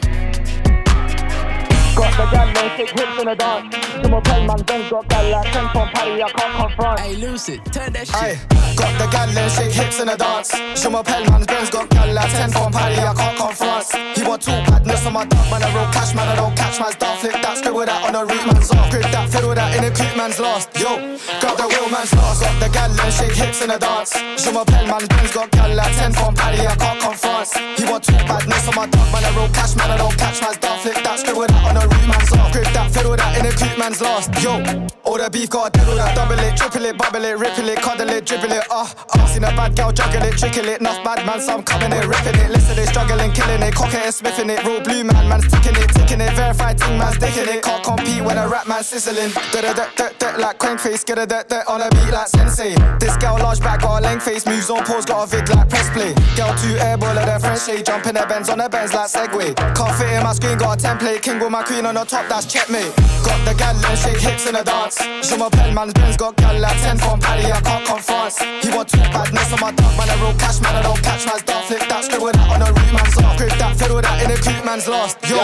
Got 1.99 2.15
the 2.15 2.31
gal 2.31 2.47
there, 2.55 2.71
shake 2.79 2.95
hips 2.95 3.19
in 3.19 3.27
the 3.27 3.35
dance. 3.35 3.75
To 3.75 4.09
my 4.09 4.21
pen 4.21 4.47
man, 4.47 4.63
then 4.67 4.89
got 4.89 5.09
gal 5.09 5.31
like 5.31 5.51
10 5.51 5.69
from 5.75 5.89
Paris, 5.91 6.23
I 6.23 6.31
can't 6.31 6.55
confront. 6.55 7.01
Hey, 7.01 7.17
Lucid, 7.17 7.59
turn 7.75 7.93
that 7.93 8.07
shit. 8.07 8.15
Aye, 8.15 8.39
got 8.79 8.95
the 9.03 9.07
gal 9.11 9.27
there, 9.35 9.51
shake 9.51 9.75
hips 9.75 9.99
in 9.99 10.07
the 10.07 10.15
dance. 10.15 10.55
Je 10.55 10.89
m'appelle 10.89 11.27
man, 11.27 11.43
Ben's 11.43 11.71
got 11.71 11.91
gal 11.91 12.07
like 12.15 12.31
10 12.31 12.51
from 12.55 12.71
Paris, 12.71 12.99
I 13.03 13.15
can't 13.19 13.37
confront. 13.37 13.87
He 14.15 14.23
want 14.23 14.43
two 14.43 14.55
badness 14.71 15.07
on 15.07 15.13
my 15.13 15.27
dog, 15.27 15.51
man, 15.51 15.63
I 15.63 15.75
roll 15.75 15.91
cash, 15.91 16.15
man, 16.15 16.29
I 16.29 16.37
don't 16.37 16.55
catch 16.55 16.79
man's 16.79 16.95
dog. 16.95 17.19
Flip 17.19 17.35
that, 17.35 17.59
scribble 17.59 17.83
that 17.83 17.99
on 18.07 18.13
the 18.15 18.23
root 18.23 18.47
man's 18.47 18.71
off. 18.71 18.91
Grip 18.95 19.03
that, 19.11 19.27
fiddle 19.29 19.55
that 19.59 19.75
in 19.75 19.83
a 19.83 19.91
creep 19.91 20.15
man's 20.15 20.39
lost. 20.39 20.71
Yo, 20.79 21.19
got 21.43 21.59
the 21.59 21.67
real 21.67 21.91
man's 21.91 22.15
lost. 22.15 22.47
Got 22.47 22.55
the 22.63 22.69
gal 22.71 22.91
there, 22.95 23.11
shake 23.11 23.35
hips 23.35 23.59
in 23.59 23.75
the 23.75 23.79
dance. 23.79 24.15
Je 24.15 24.51
m'appelle 24.55 24.87
man, 24.87 25.03
Ben's 25.03 25.35
got 25.35 25.51
gal 25.51 25.75
like 25.75 25.95
10 25.99 26.15
from 26.15 26.35
Paris, 26.39 26.63
I 26.63 26.77
can't 26.79 27.01
confront. 27.03 27.51
He 27.75 27.83
want 27.91 28.07
two 28.07 28.15
badness 28.31 28.71
on 28.71 28.75
my 28.79 28.87
dog, 28.87 29.11
man, 29.11 29.27
I 29.27 29.35
roll 29.35 29.51
cash, 29.51 29.75
man, 29.75 29.91
I 29.91 29.99
don't 29.99 30.15
catch 30.15 30.39
man's 30.39 30.63
dog. 30.63 30.79
Flip 30.79 30.95
that, 31.03 31.19
scribble 31.19 31.51
that 31.51 31.63
on 31.67 31.75
the 31.75 31.88
root 31.89 32.07
man's 32.07 32.33
off. 32.33 32.53
Grip 32.53 32.69
that, 32.77 32.93
fiddle 32.93 33.17
that 33.17 33.39
in 33.39 33.47
a 33.47 33.53
creep 33.53 33.77
man's 33.79 34.01
lost. 34.01 34.31
Yo, 34.43 34.61
all 35.05 35.19
the 35.19 35.29
beef 35.31 35.51
got 35.51 35.77
all 35.81 35.97
that 35.97 36.15
double 36.15 36.39
it, 36.39 36.57
triple 36.57 36.85
it, 36.85 36.97
bubble 36.97 37.25
it, 37.25 37.37
ripple 37.39 37.69
it, 37.69 37.79
cuddle 37.81 38.09
it, 38.09 38.25
dribble 38.25 38.53
it, 38.53 38.65
ah, 38.71 38.85
uh, 38.85 39.19
uh. 39.19 39.27
Seen 39.29 39.45
a 39.45 39.51
bad 39.57 39.77
girl 39.77 39.93
juggle 39.93 40.23
it, 40.23 40.37
trickle 40.37 40.69
it, 40.69 40.81
enough 40.81 41.03
bad 41.05 41.25
man, 41.27 41.41
some 41.41 41.63
coming 41.63 41.93
it, 41.93 42.05
ripping 42.07 42.39
it, 42.41 42.51
listen 42.51 42.79
it, 42.79 42.89
struggling, 42.89 43.33
killing 43.33 43.63
it, 43.63 43.75
cocking 43.75 44.01
it, 44.01 44.13
sniffing 44.13 44.51
it, 44.51 44.65
real 44.65 44.81
blue 44.81 45.05
man, 45.05 45.29
man's 45.29 45.49
ticking 45.51 45.77
it, 45.77 45.89
ticking 45.93 46.21
it, 46.21 46.33
verified 46.33 46.79
ting 46.79 46.99
man's 46.99 47.19
dicking 47.19 47.49
it, 47.49 47.63
can't 47.63 47.85
compete 47.85 48.23
when 48.23 48.39
a 48.39 48.49
rap 48.49 48.67
man 48.69 48.83
sizzling. 48.83 49.31
Da 49.53 49.61
da 49.61 49.73
da 49.73 49.87
da 49.97 50.09
da 50.19 50.37
like 50.37 50.59
crank 50.59 50.81
face, 50.81 51.05
get 51.05 51.19
a 51.19 51.27
da 51.27 51.43
da 51.43 51.63
on 51.69 51.83
a 51.83 51.89
beat 51.91 52.13
like 52.13 52.29
sensei. 52.29 52.75
This 52.99 53.17
girl 53.17 53.39
large 53.39 53.61
back, 53.61 53.81
got 53.81 54.01
a 54.01 54.03
length 54.03 54.25
face, 54.25 54.47
moves 54.47 54.71
on 54.71 54.85
pause, 54.85 55.05
got 55.05 55.25
a 55.25 55.27
vid 55.29 55.49
like 55.49 55.69
press 55.69 55.91
play. 55.91 56.15
Girl 56.37 56.53
two 56.61 56.75
airball 56.81 57.17
at 57.17 57.27
their 57.27 57.41
French 57.41 57.63
shade, 57.65 57.87
jumping 57.87 58.15
their 58.15 58.27
bends 58.27 58.49
on 58.49 58.59
their 58.59 58.69
bends 58.69 58.95
like 58.95 59.09
Segway. 59.09 59.55
Can't 59.77 59.95
fit 59.97 60.13
in 60.13 60.23
my 60.23 60.33
screen, 60.33 60.59
got 60.59 60.83
a 60.83 60.87
template, 60.87 61.23
king 61.23 61.39
with 61.39 61.51
my 61.51 61.63
queen 61.63 61.78
on 61.87 61.95
the 61.95 62.05
top, 62.05 62.29
that's 62.29 62.47
checkmate. 62.47 62.95
Got 63.23 63.39
the 63.45 63.55
gal 63.55 63.77
and 63.77 63.99
shake 63.99 64.19
hips 64.19 64.47
in 64.47 64.55
the 64.55 64.65
dance. 64.65 64.99
Je 64.99 65.37
m'appelle 65.37 65.73
man's 65.75 65.93
Ben's 65.95 66.17
got 66.17 66.37
gal 66.37 66.59
like 66.59 66.81
10 66.81 66.99
from 66.99 67.21
Paris, 67.21 67.45
I 67.45 67.61
can't 67.61 67.85
confront. 67.85 68.35
He 68.65 68.69
want 68.71 68.89
two 68.89 68.99
badness 69.13 69.53
on 69.53 69.61
my 69.61 69.71
dog, 69.73 69.93
man, 69.99 70.09
I 70.09 70.17
roll 70.23 70.35
cash, 70.35 70.61
man, 70.61 70.75
I 70.77 70.83
don't 70.83 71.03
catch 71.03 71.27
man's 71.27 71.43
dog. 71.43 71.65
Flip 71.69 71.85
that, 71.89 72.05
scribble 72.05 72.33
that 72.33 72.49
on 72.49 72.61
the 72.65 72.69
root 72.73 72.93
man's 72.97 73.17
off. 73.21 73.37
Grip 73.37 73.55
that, 73.61 73.77
fiddle 73.77 74.01
that 74.01 74.17
in 74.25 74.31
a 74.33 74.37
creep 74.41 74.65
man's 74.65 74.89
lost. 74.89 75.21
Yo, 75.29 75.37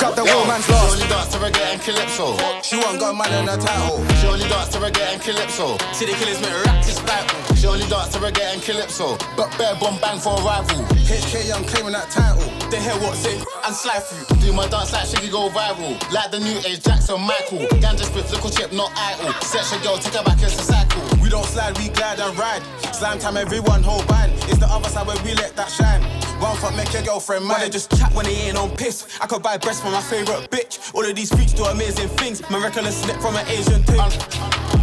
got 0.00 0.16
the 0.16 0.24
real 0.24 0.46
man's 0.48 0.64
She 0.64 0.72
lost. 0.72 0.96
only 0.96 1.06
dance 1.12 1.28
to 1.34 1.38
reggae 1.38 1.66
and 1.68 1.80
calypso. 1.84 2.26
She 2.64 2.76
won't 2.80 2.98
got 2.98 3.12
man 3.12 3.30
in 3.36 3.46
her 3.46 3.60
title. 3.60 4.00
She 4.16 4.26
only 4.26 4.48
dance 4.48 4.72
to 4.72 4.78
reggae 4.80 5.06
and 5.12 5.20
calypso. 5.20 5.76
See 5.92 6.06
the 6.08 6.16
killers 6.16 6.40
make 6.40 6.56
rap 6.64 6.80
this 6.80 6.98
battle. 7.04 7.36
She 7.54 7.66
only 7.68 7.86
dance 7.92 8.08
to 8.16 8.18
reggae 8.18 8.48
and 8.48 8.62
calypso. 8.64 9.18
But 9.36 9.52
bare 9.60 9.76
bomb 9.76 10.00
bang 10.00 10.18
for 10.18 10.40
a 10.40 10.42
rival. 10.42 10.80
HK, 11.04 11.52
I'm 11.52 11.64
claiming 11.68 11.92
that 11.92 12.08
title. 12.08 12.48
They 12.72 12.80
hear 12.80 12.96
what's 13.04 13.22
it 13.28 13.44
and 13.66 13.74
slide 13.76 14.02
through. 14.08 14.24
Do 14.40 14.52
my 14.56 14.66
dance 14.68 14.92
like 14.92 15.04
Shiggy 15.04 15.30
go 15.30 15.50
viral. 15.52 15.75
Like 16.10 16.30
the 16.30 16.40
new 16.40 16.56
age 16.64 16.82
Jackson 16.82 17.20
Michael. 17.20 17.58
Ganja 17.78 18.08
with 18.14 18.30
little 18.32 18.48
chip, 18.50 18.72
not 18.72 18.90
idle. 18.96 19.26
Your 19.26 19.80
girl, 19.82 19.98
take 19.98 20.14
her 20.14 20.24
back, 20.24 20.42
it's 20.42 20.58
a 20.58 20.62
cycle. 20.62 21.15
We 21.26 21.30
don't 21.30 21.44
slide, 21.44 21.76
we 21.78 21.88
glide 21.88 22.20
and 22.20 22.38
ride. 22.38 22.62
Slime 22.94 23.18
time, 23.18 23.36
everyone 23.36 23.82
hold 23.82 24.06
band. 24.06 24.30
It's 24.44 24.58
the 24.58 24.68
other 24.68 24.88
side 24.88 25.08
where 25.08 25.20
we 25.24 25.34
let 25.34 25.56
that 25.56 25.68
shine. 25.68 26.00
One 26.40 26.56
fuck, 26.58 26.76
make 26.76 26.92
your 26.92 27.02
girlfriend 27.02 27.46
mine. 27.46 27.62
They 27.62 27.70
just 27.70 27.90
chat 27.98 28.14
when 28.14 28.26
they 28.26 28.46
ain't 28.46 28.56
on 28.56 28.70
piss. 28.76 29.18
I 29.20 29.26
could 29.26 29.42
buy 29.42 29.58
breasts 29.58 29.82
for 29.82 29.90
my 29.90 30.00
favorite 30.02 30.50
bitch. 30.50 30.94
All 30.94 31.04
of 31.04 31.16
these 31.16 31.34
freaks 31.34 31.52
do 31.52 31.64
amazing 31.64 32.08
things. 32.10 32.48
Miraculous 32.48 33.02
slip 33.02 33.16
from 33.20 33.34
an 33.34 33.44
Asian 33.48 33.82
thing. 33.82 33.98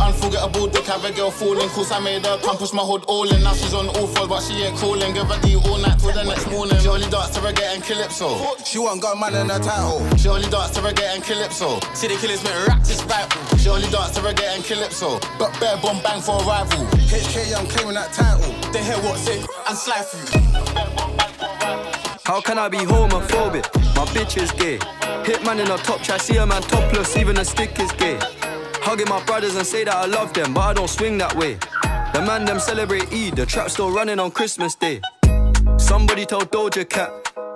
Unforgettable 0.01 0.67
dick, 0.67 0.85
have 0.85 1.05
a 1.05 1.11
girl 1.13 1.29
falling. 1.29 1.69
Cause 1.69 1.91
I 1.91 1.99
made 1.99 2.25
her 2.25 2.37
come 2.39 2.57
push 2.57 2.73
my 2.73 2.81
hood 2.81 3.05
all 3.07 3.29
in. 3.29 3.43
Now 3.43 3.53
she's 3.53 3.73
on 3.73 3.87
all 3.87 4.07
fours, 4.07 4.27
but 4.27 4.41
she 4.41 4.63
ain't 4.63 4.75
cooling. 4.77 5.13
Give 5.13 5.27
her 5.27 5.39
D 5.41 5.55
all 5.55 5.77
night 5.77 5.99
till 5.99 6.11
the 6.11 6.23
next 6.23 6.49
morning. 6.49 6.77
She 6.79 6.87
only 6.87 7.09
dance 7.09 7.29
to 7.37 7.39
reggae 7.39 7.75
and 7.75 7.83
calypso. 7.83 8.57
She 8.65 8.79
won't 8.79 9.01
got 9.01 9.19
man 9.19 9.35
in 9.35 9.49
her 9.49 9.59
title. 9.59 10.01
She 10.17 10.27
only 10.29 10.49
dance 10.49 10.71
to 10.71 10.81
reggae 10.81 11.13
and 11.13 11.23
calypso. 11.23 11.79
the 11.79 12.17
killers 12.19 12.43
make 12.43 12.67
rap 12.67 12.81
this 12.81 13.01
vital. 13.03 13.57
She 13.57 13.69
only 13.69 13.89
dance 13.89 14.11
to 14.17 14.21
reggae 14.21 14.55
and 14.55 14.63
calypso. 14.65 15.19
But 15.37 15.53
bare 15.59 15.77
bomb 15.77 16.01
bang 16.01 16.21
for 16.21 16.32
a 16.33 16.45
rival. 16.45 16.87
I'm 17.55 17.67
claiming 17.67 17.93
that 17.93 18.11
title. 18.13 18.51
They 18.71 18.83
hear 18.83 18.97
what's 19.03 19.27
it 19.27 19.45
and 19.67 19.77
slide 19.77 20.05
through. 20.05 20.41
How 22.25 22.41
can 22.41 22.57
I 22.57 22.67
be 22.67 22.77
homophobic? 22.79 23.65
My 23.95 24.05
bitch 24.05 24.41
is 24.41 24.51
gay. 24.51 24.79
Hit 25.23 25.45
man 25.45 25.59
in 25.59 25.69
a 25.69 25.77
top 25.77 26.01
try, 26.01 26.17
see 26.17 26.37
a 26.37 26.45
man 26.45 26.61
topless, 26.63 27.15
even 27.17 27.37
a 27.37 27.45
stick 27.45 27.79
is 27.79 27.91
gay. 27.93 28.17
Hugging 28.81 29.07
my 29.07 29.23
brothers 29.25 29.55
and 29.55 29.65
say 29.65 29.83
that 29.83 29.95
I 29.95 30.05
love 30.05 30.33
them, 30.33 30.53
but 30.53 30.61
I 30.61 30.73
don't 30.73 30.89
swing 30.89 31.17
that 31.19 31.35
way. 31.35 31.57
The 32.13 32.21
man 32.25 32.45
them 32.45 32.59
celebrate 32.59 33.13
Eid, 33.13 33.35
the 33.35 33.45
trap 33.45 33.69
still 33.69 33.91
running 33.91 34.19
on 34.19 34.31
Christmas 34.31 34.75
Day. 34.75 35.01
Somebody 35.77 36.25
told 36.25 36.51
Doja 36.51 36.87
Cat 36.87 37.11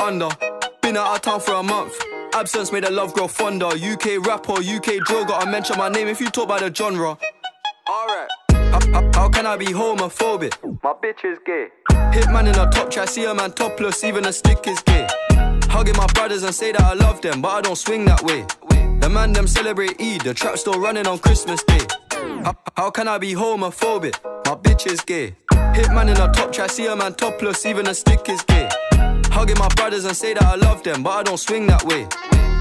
under. 0.00 0.28
Been 0.82 0.96
out 0.96 1.16
of 1.16 1.22
town 1.22 1.40
for 1.40 1.54
a 1.54 1.62
month. 1.62 1.98
Absence 2.34 2.72
made 2.72 2.84
the 2.84 2.90
love 2.90 3.14
grow 3.14 3.28
fonder. 3.28 3.66
UK 3.66 4.26
rapper, 4.26 4.54
UK 4.54 5.04
drill, 5.04 5.24
gotta 5.24 5.48
mention 5.50 5.78
my 5.78 5.88
name 5.88 6.08
if 6.08 6.20
you 6.20 6.30
talk 6.30 6.44
about 6.44 6.60
the 6.60 6.74
genre. 6.74 7.16
Alright. 7.88 8.28
How, 8.50 9.10
how, 9.14 9.28
can 9.28 9.46
I 9.46 9.56
be 9.56 9.66
homophobic? 9.66 10.54
My 10.82 10.94
bitch 10.94 11.24
is 11.24 11.38
gay. 11.46 11.68
Hit 12.12 12.28
man 12.30 12.46
in 12.46 12.54
a 12.54 12.70
top 12.70 12.90
try, 12.90 13.04
see 13.04 13.24
a 13.24 13.34
man 13.34 13.52
topless, 13.52 14.02
even 14.04 14.26
a 14.26 14.32
stick 14.32 14.66
is 14.66 14.80
gay. 14.82 15.06
Hugging 15.70 15.96
my 15.96 16.06
brothers 16.08 16.42
and 16.42 16.54
say 16.54 16.72
that 16.72 16.80
I 16.80 16.94
love 16.94 17.20
them, 17.20 17.40
but 17.40 17.48
I 17.48 17.60
don't 17.60 17.76
swing 17.76 18.04
that 18.06 18.22
way. 18.22 18.44
The 19.00 19.08
man 19.08 19.32
them 19.32 19.46
celebrate 19.46 20.00
Eid, 20.00 20.22
the 20.22 20.34
trap 20.34 20.56
still 20.56 20.80
running 20.80 21.06
on 21.06 21.18
Christmas 21.18 21.62
Day. 21.64 21.86
How, 22.42 22.56
how 22.76 22.90
can 22.90 23.06
I 23.06 23.18
be 23.18 23.32
homophobic? 23.34 24.14
My 24.46 24.54
bitch 24.54 24.86
is 24.86 25.00
gay. 25.00 25.36
Hit 25.74 25.90
man 25.92 26.08
in 26.08 26.16
a 26.16 26.32
top 26.32 26.52
try, 26.52 26.66
see 26.66 26.86
a 26.86 26.96
man 26.96 27.14
topless, 27.14 27.66
even 27.66 27.86
a 27.86 27.94
stick 27.94 28.28
is 28.28 28.42
gay. 28.42 28.68
Hugging 29.36 29.58
my 29.58 29.68
brothers 29.74 30.04
and 30.04 30.16
say 30.16 30.32
that 30.32 30.44
I 30.44 30.54
love 30.54 30.84
them, 30.84 31.02
but 31.02 31.10
I 31.10 31.22
don't 31.24 31.38
swing 31.38 31.66
that 31.66 31.82
way. 31.82 32.04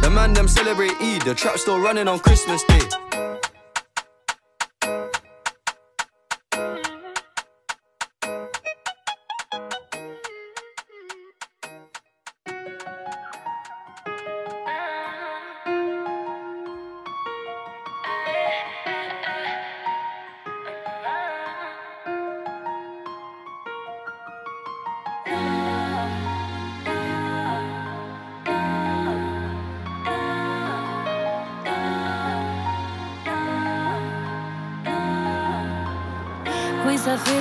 The 0.01 0.09
man 0.09 0.33
them 0.33 0.47
celebrate 0.47 0.95
Eid, 0.99 1.21
the 1.21 1.35
trap 1.35 1.57
still 1.57 1.79
running 1.79 2.07
on 2.07 2.17
Christmas 2.17 2.63
Day. 2.63 2.81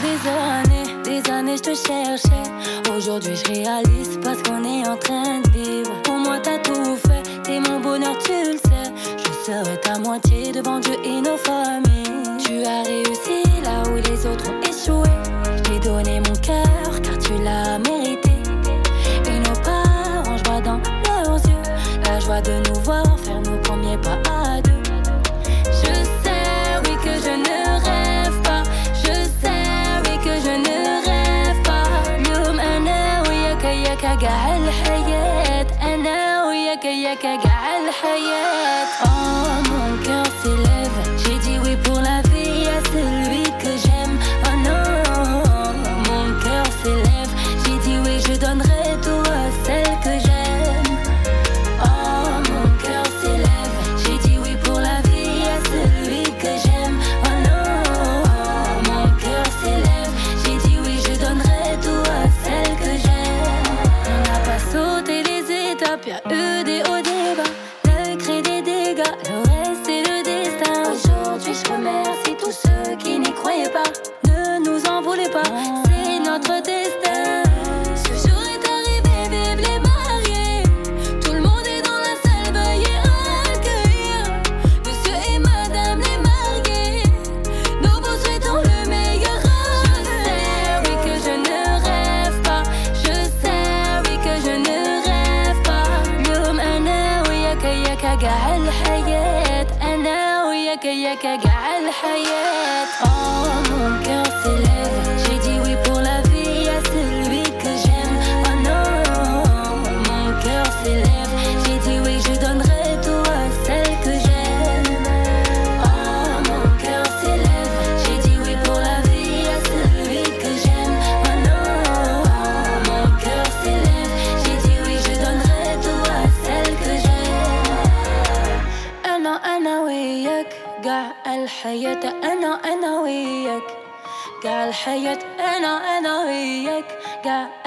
Des 0.00 0.28
années, 0.28 1.02
des 1.04 1.30
années 1.30 1.56
je 1.56 1.62
te 1.62 1.74
cherchais. 1.74 2.94
Aujourd'hui 2.96 3.34
je 3.36 3.52
réalise 3.52 4.18
parce 4.22 4.42
qu'on 4.42 4.64
est 4.64 4.86
en 4.86 4.96
train 4.96 5.40
de 5.40 5.50
vivre. 5.50 5.92
Pour 6.02 6.16
moi 6.16 6.38
t'as 6.42 6.58
tout 6.58 6.96
fait, 6.96 7.22
t'es 7.44 7.60
mon 7.60 7.80
bonheur, 7.80 8.16
tu 8.18 8.32
le 8.32 8.58
sais. 8.58 8.92
Je 9.18 9.32
serai 9.44 9.80
ta 9.80 9.98
moitié 9.98 10.52
devant 10.52 10.80
Dieu 10.80 10.94
et 11.04 11.20
nos 11.20 11.36
familles. 11.36 12.38
Tu 12.38 12.64
as 12.64 12.82
réussi 12.82 13.42
là 13.62 13.82
où 13.90 13.96
les 13.96 14.26
autres 14.26 14.50
ont 14.50 14.60
échoué. 14.62 15.21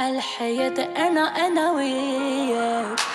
الحياة 0.09 1.07
أنا 1.07 1.21
أنا 1.21 1.71
وياك. 1.71 3.14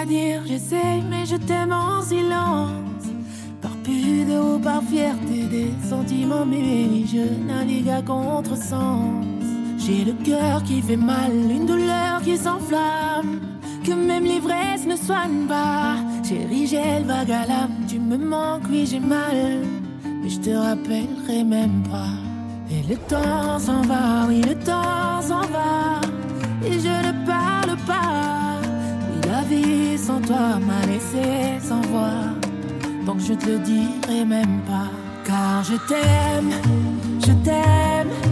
Pas 0.00 0.06
dire. 0.06 0.42
Mais 1.10 1.26
je 1.26 1.36
t'aime 1.36 1.72
en 1.72 2.02
silence. 2.02 3.06
Par 3.60 3.72
pudeur 3.84 4.54
ou 4.54 4.58
par 4.58 4.82
fierté, 4.82 5.44
des 5.50 5.72
sentiments 5.88 6.46
muets, 6.46 7.04
je 7.06 7.24
navigue 7.46 7.90
à 7.90 8.02
contresens. 8.02 9.24
J'ai 9.78 10.04
le 10.04 10.12
cœur 10.24 10.62
qui 10.62 10.80
fait 10.82 10.96
mal, 10.96 11.32
une 11.32 11.66
douleur 11.66 12.20
qui 12.22 12.36
s'enflamme. 12.36 13.40
Que 13.84 13.92
même 13.92 14.24
l'ivresse 14.24 14.86
ne 14.86 14.96
soigne 14.96 15.46
pas. 15.48 15.96
Chérie, 16.26 16.66
j'ai 16.66 17.00
le 17.00 17.06
vague 17.06 17.32
à 17.32 17.46
l'âme, 17.46 17.76
tu 17.88 17.98
me 17.98 18.16
manques, 18.16 18.68
oui, 18.70 18.86
j'ai 18.86 19.00
mal. 19.00 19.62
Mais 20.22 20.28
je 20.28 20.38
te 20.40 20.50
rappellerai 20.50 21.44
même 21.44 21.82
pas. 21.90 22.16
Et 22.70 22.82
le 22.88 22.96
temps 22.96 23.58
s'en 23.58 23.82
va, 23.82 24.26
oui, 24.28 24.42
le 24.42 24.54
temps 24.54 25.20
s'en 25.22 25.46
va. 25.56 26.00
Et 26.64 26.78
je 26.78 26.94
ne 27.06 27.26
parle 27.26 27.76
pas. 27.86 28.49
Vie 29.50 29.98
sans 29.98 30.20
toi 30.20 30.60
m'a 30.60 30.86
laissé 30.86 31.58
sans 31.60 31.80
voix. 31.80 32.22
Donc 33.04 33.18
je 33.18 33.34
te 33.34 33.46
le 33.46 33.58
dirai 33.58 34.24
même 34.24 34.60
pas. 34.64 34.88
Car 35.24 35.64
je 35.64 35.74
t'aime, 35.88 36.52
je 37.18 37.32
t'aime. 37.44 38.29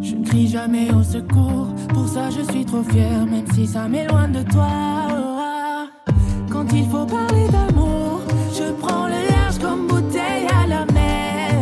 Je 0.00 0.14
ne 0.14 0.24
crie 0.24 0.48
jamais 0.48 0.92
au 0.92 1.02
secours, 1.02 1.68
pour 1.88 2.08
ça 2.08 2.30
je 2.30 2.42
suis 2.52 2.64
trop 2.64 2.82
fière, 2.82 3.26
même 3.26 3.46
si 3.52 3.66
ça 3.66 3.88
m'éloigne 3.88 4.32
de 4.32 4.42
toi. 4.42 4.68
Quand 6.50 6.72
il 6.72 6.86
faut 6.88 7.06
parler 7.06 7.48
d'amour, 7.48 8.20
je 8.52 8.72
prends 8.80 9.06
le 9.06 9.20
large 9.30 9.58
comme 9.60 9.86
bouteille 9.86 10.46
à 10.62 10.66
la 10.66 10.86
mer. 10.92 11.52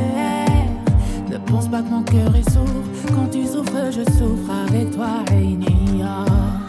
Ne 1.30 1.38
pense 1.38 1.68
pas 1.68 1.82
que 1.82 1.90
mon 1.90 2.02
cœur 2.02 2.34
est 2.36 2.50
sourd, 2.50 2.84
quand 3.14 3.28
tu 3.30 3.44
souffres, 3.46 3.90
je 3.90 4.04
souffre 4.12 4.52
avec 4.68 4.90
toi, 4.92 5.24
Reinia. 5.28 6.24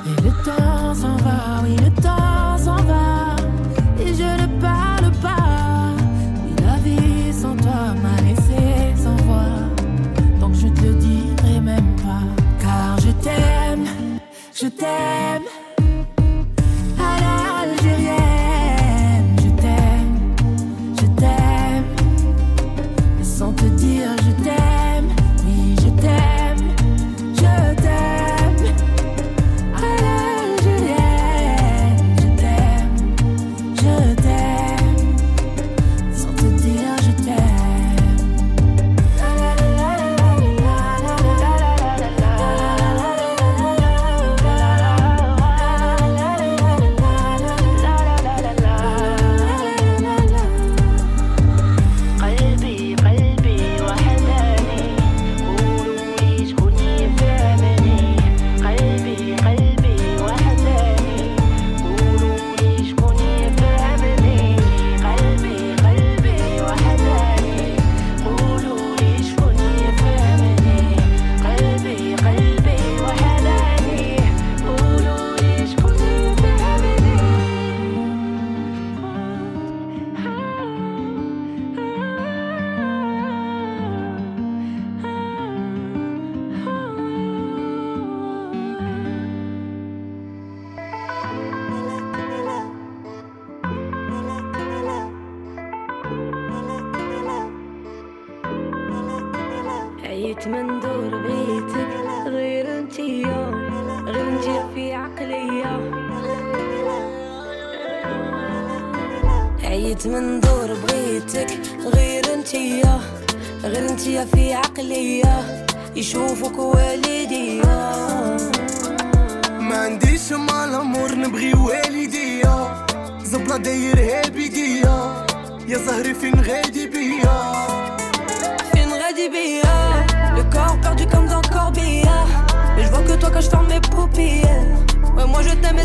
Et 0.05 0.21
le 0.21 0.31
temps 0.43 0.93
s'en 0.93 1.17
va, 1.17 1.61
oui, 1.63 1.75
le 1.75 1.91
temps 2.01 2.04
je 14.79 15.54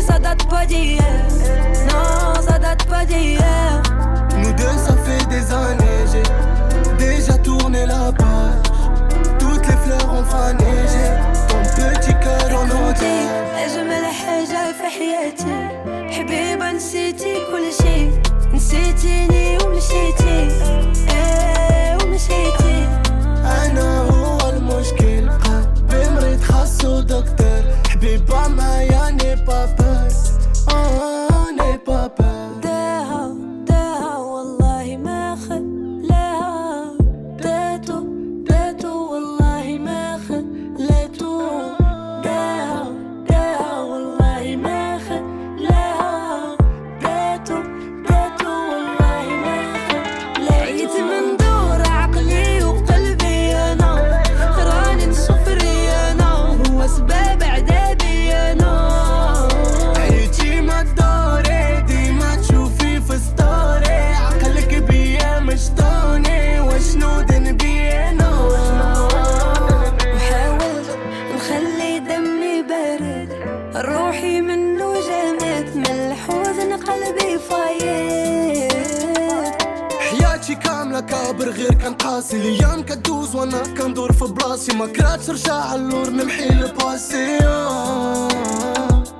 et 0.00 0.02
ça 0.02 0.18
date 0.18 0.48
pas 0.48 0.66
d'hier 0.66 1.00
Non 1.88 2.40
ça 2.40 2.58
date 2.58 2.84
pas 2.86 3.04
d'hier 3.04 3.82
Nous 4.36 4.52
deux 4.52 4.64
ça 4.64 4.94
fait 5.04 5.24
des 5.28 5.52
années 5.52 6.04
J'ai 6.12 7.04
déjà 7.04 7.34
tourné 7.38 7.86
la 7.86 8.12
page 8.12 8.70
Toutes 9.38 9.66
les 9.66 9.76
fleurs 9.76 10.12
ont 10.12 10.24
fané 10.24 10.64
J'ai 10.92 11.08
ton 11.48 11.62
petit 11.62 12.14
cœur 12.22 12.60
en 12.60 12.66
otage 12.66 13.46
أجمل 13.66 14.04
حاجة 14.04 14.72
في 14.72 14.86
حياتي 14.98 15.68
حبيبة 16.10 16.72
نسيتي 16.72 17.34
كل 17.50 17.72
شي 17.82 18.10
نسيتيني 18.54 19.58
ومشيتي 19.64 20.89
سليام 82.31 82.81
كدوز 82.81 83.35
وانا 83.35 83.63
كندور 83.77 84.13
في 84.13 84.23
ما 84.75 84.85
اللور 85.75 86.09
نمحي 86.09 86.49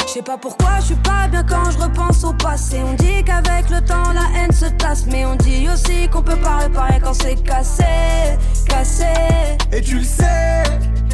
Je 0.08 0.14
sais 0.14 0.22
pas 0.22 0.38
pourquoi 0.38 0.74
je 0.80 0.86
suis 0.90 1.02
pas 1.10 1.28
bien 1.32 1.44
quand 1.44 1.72
je 1.72 1.78
repense 1.78 2.24
au 2.24 2.34
passé. 2.34 2.78
On 2.90 2.94
dit 2.94 3.24
qu'avec 3.28 3.70
le 3.70 3.82
temps 3.82 4.12
la 4.20 4.28
haine 4.36 4.54
se 4.54 4.68
tasse, 4.82 5.06
mais 5.12 5.26
on 5.26 5.36
dit 5.36 5.68
aussi 5.74 6.08
qu'on 6.12 6.24
peut 6.30 6.42
pas 6.48 6.58
réparer 6.64 7.00
quand 7.04 7.14
c'est 7.14 7.40
cassé, 7.52 7.96
cassé. 8.70 9.16
Et 9.74 9.82
tu 9.82 9.96
le 10.04 10.08
sais, 10.20 10.64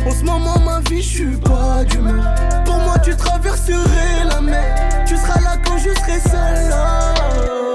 en 0.07 0.11
ce 0.19 0.23
moment 0.23 0.59
ma 0.69 0.79
vie 0.89 1.01
je 1.01 1.13
suis 1.17 1.37
pas 1.51 1.83
d'humeur. 1.89 2.23
Pour 2.65 2.77
moi 2.85 2.97
tu 3.05 3.15
traverserais 3.15 4.23
la 4.31 4.39
mer, 4.41 4.69
tu 5.07 5.15
seras 5.15 5.41
là 5.47 5.53
quand 5.65 5.77
je 5.85 5.91
serai 6.01 6.19
seul. 6.31 6.57
Oh, 6.73 7.67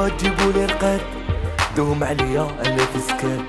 ما 0.00 0.08
تجيبولي 0.08 0.64
القد 0.64 1.00
دوم 1.76 2.04
عليا 2.04 2.48
أنا 2.64 2.76
في 2.76 2.98
سكات 3.08 3.40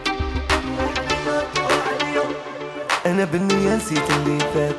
أنا 3.06 3.24
بالنية 3.26 3.76
نسيت 3.76 4.12
اللي 4.12 4.40
فات. 4.54 4.76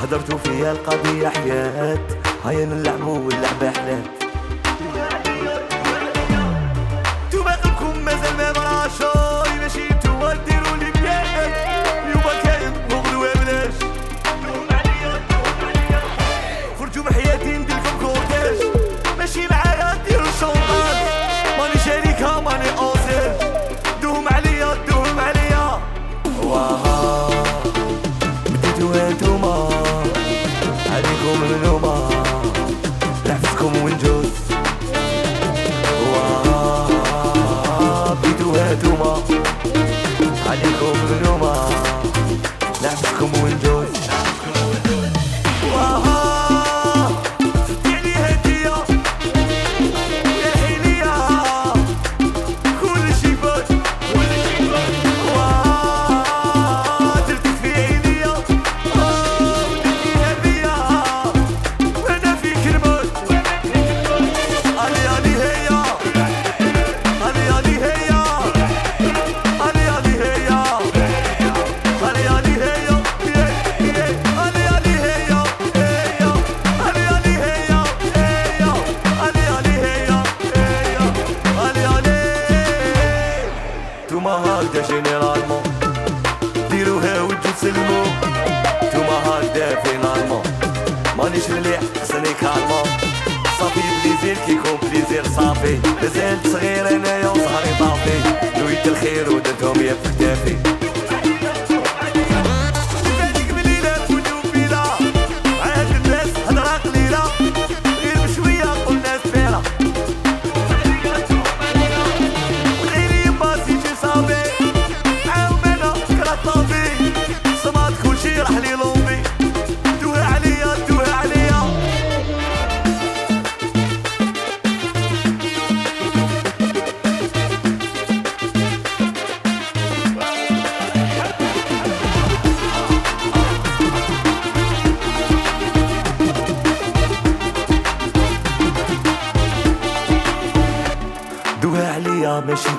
هدرتو 0.00 0.38
فيها 0.38 0.72
القضية 0.72 1.28
حيات 1.28 2.00
هيا 2.44 2.66
نلعبو 2.66 3.12
واللعبة 3.26 3.70
حلات 3.70 4.25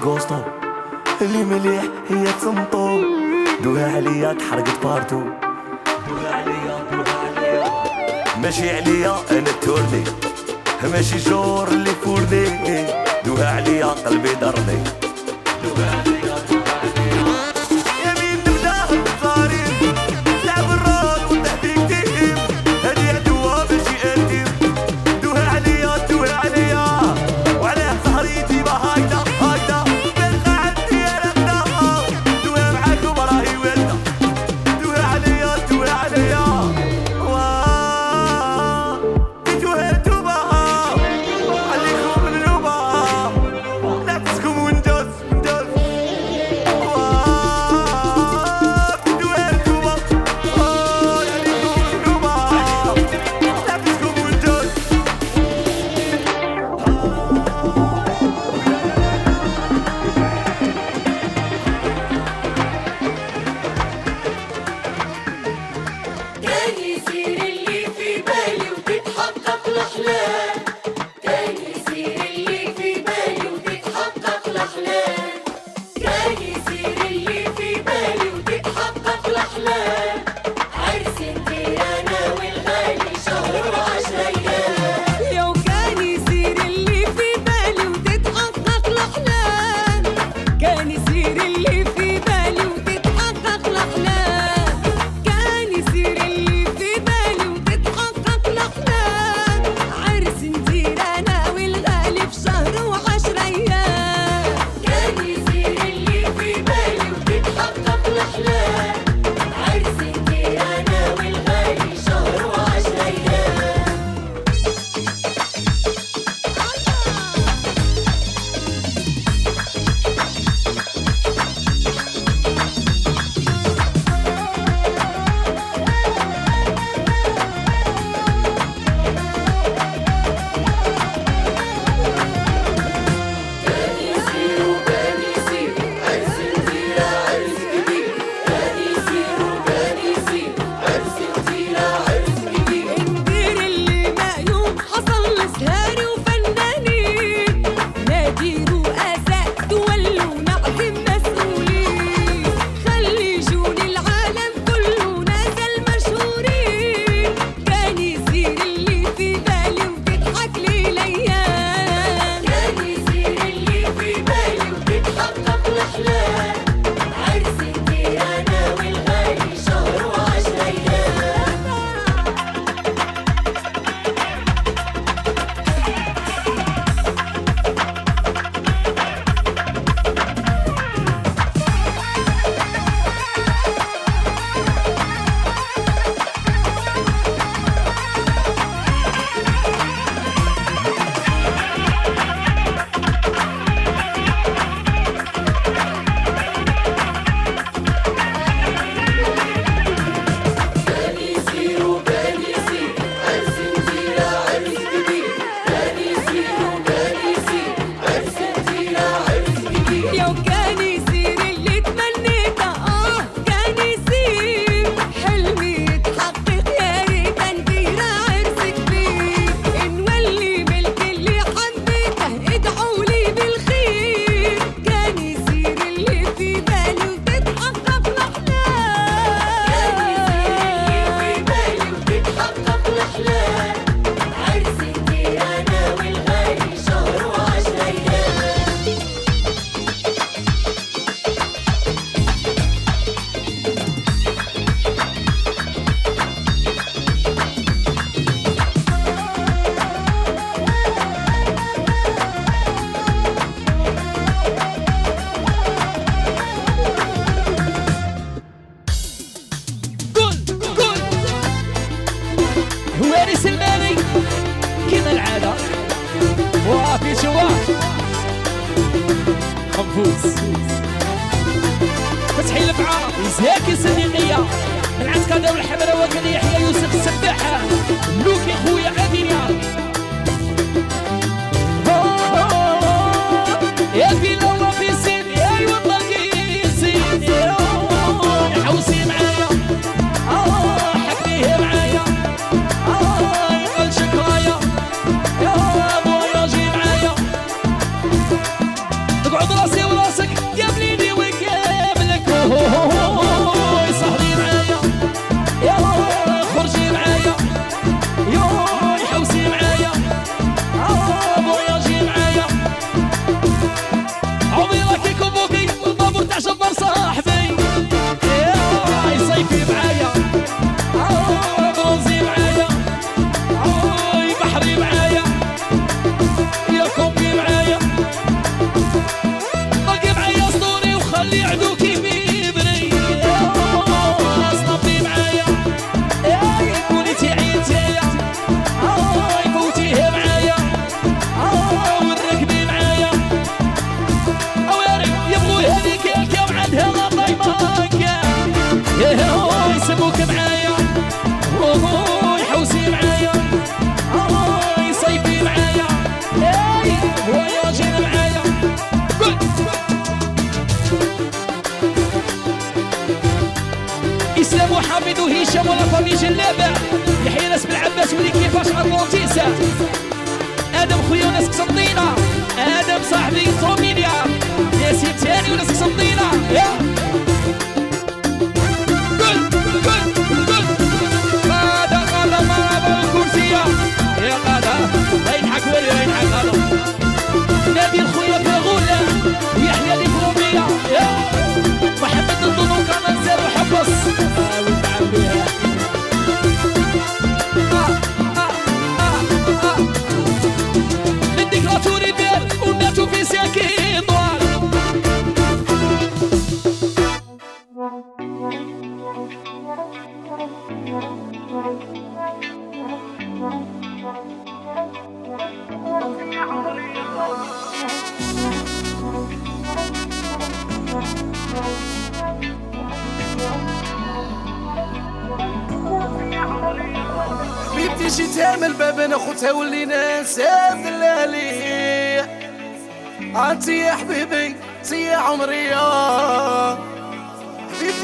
كوستو 0.08 0.40
اللي 1.22 1.44
مليح 1.44 1.84
هي 2.10 2.26
تنطو 2.42 3.02
دوها 3.64 3.96
عليا 3.96 4.34
تحرقت 4.34 4.84
بارتو. 4.84 5.22
دوها 6.08 6.32
عليا 6.36 6.76
دوها 6.92 7.16
عليا. 7.24 7.64
ماشي 8.42 8.70
عليا 8.70 9.16
أنا 9.32 9.52
تورني 9.62 10.04
ماشي 10.84 11.18
جور 11.18 11.68
اللي 11.68 11.90
فورني. 12.04 12.46
دوها 13.26 13.48
عليا 13.56 13.86
قلبي 13.86 14.34
ضرني 14.42 14.80
دوها 15.64 15.90
عليا. 16.00 16.27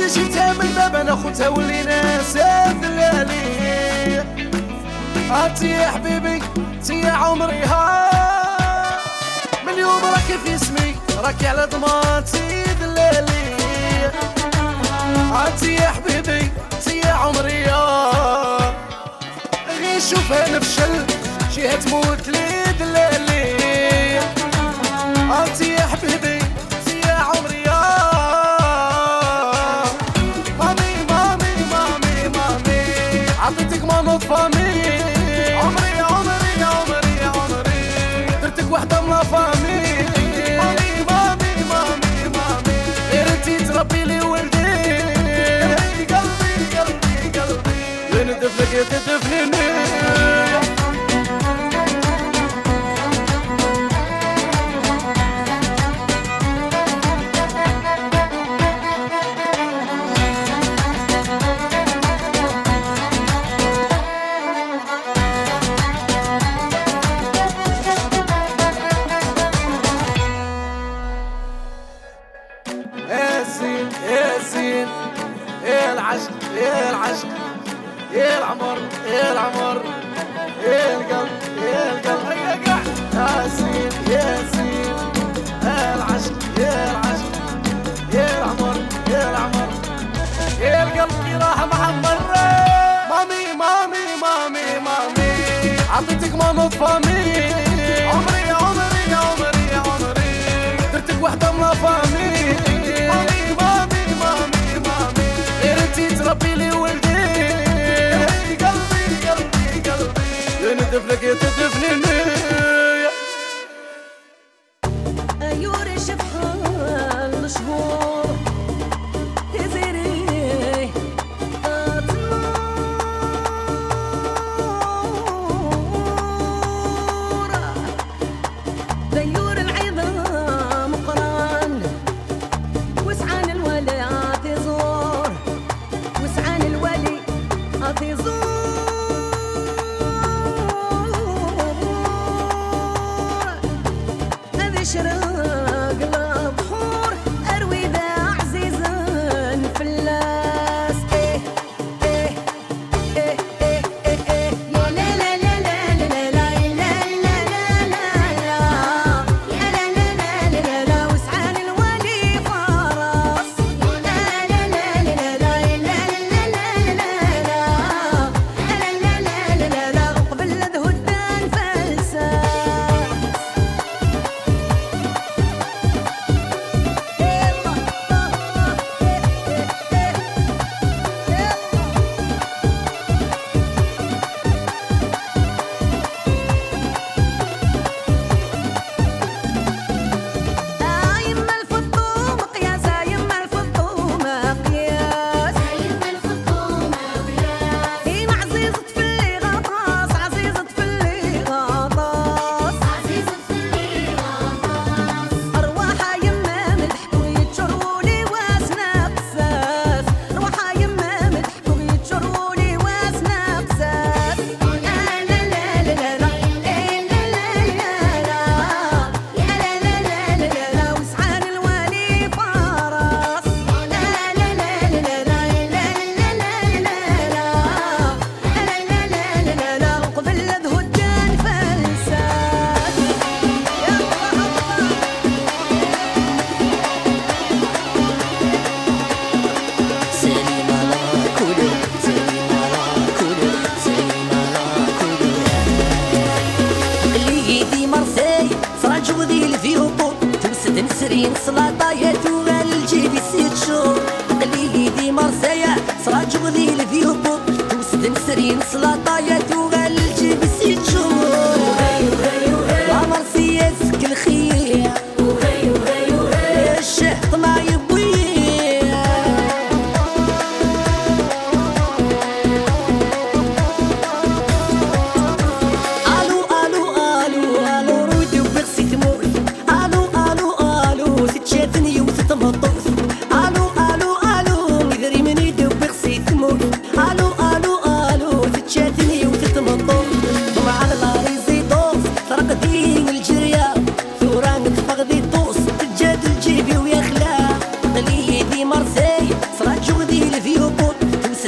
اللي 0.03 0.13
جيتها 0.13 0.53
من 0.53 0.73
باب 0.75 0.95
أنا 0.95 1.15
خوتها 1.15 1.47
ولينا 1.49 2.23
ساد 2.23 2.83
الليالي 2.83 4.23
عرفتي 5.29 5.69
يا 5.69 5.87
حبيبي 5.91 6.41
تي 6.85 7.01
يا 7.01 7.11
عمري 7.11 7.59
ها. 7.63 8.09
من 9.67 9.77
يوم 9.79 10.01
راكي 10.05 10.37
في 10.45 10.55
اسمي 10.55 10.95
راكي 11.23 11.47
على 11.47 11.65
ضمانتي 11.71 12.63
دلالي 12.81 13.55
عرفتي 15.31 15.73
يا 15.73 15.89
حبيبي 15.89 16.51
تي 16.85 16.97
يا 16.99 17.11
عمري 17.13 17.63
ها. 17.65 18.73
غير 19.79 19.99
شوفها 20.09 20.49
نفشل 20.49 21.05
جيها 21.53 21.75
تموت 21.75 22.27
لي 22.29 22.63
دلالي 22.79 24.19
عرفتي 25.29 25.73
يا 25.73 25.81
حبيبي 25.87 26.32
بابا 39.31 39.51
مين 39.63 40.05
مامي 40.57 40.91
مامي 41.09 41.53
مامي. 41.69 42.29
مامي 42.35 42.77
إرتي 43.13 43.57
تربي 43.65 44.03
لي 44.03 44.21
ولدي. 44.21 44.73
قلبي 46.03 46.65
قلبي 47.37 47.83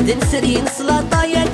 نخدم 0.05 0.19
سرين 0.31 0.65
سلطة 0.77 1.23
يا 1.25 1.45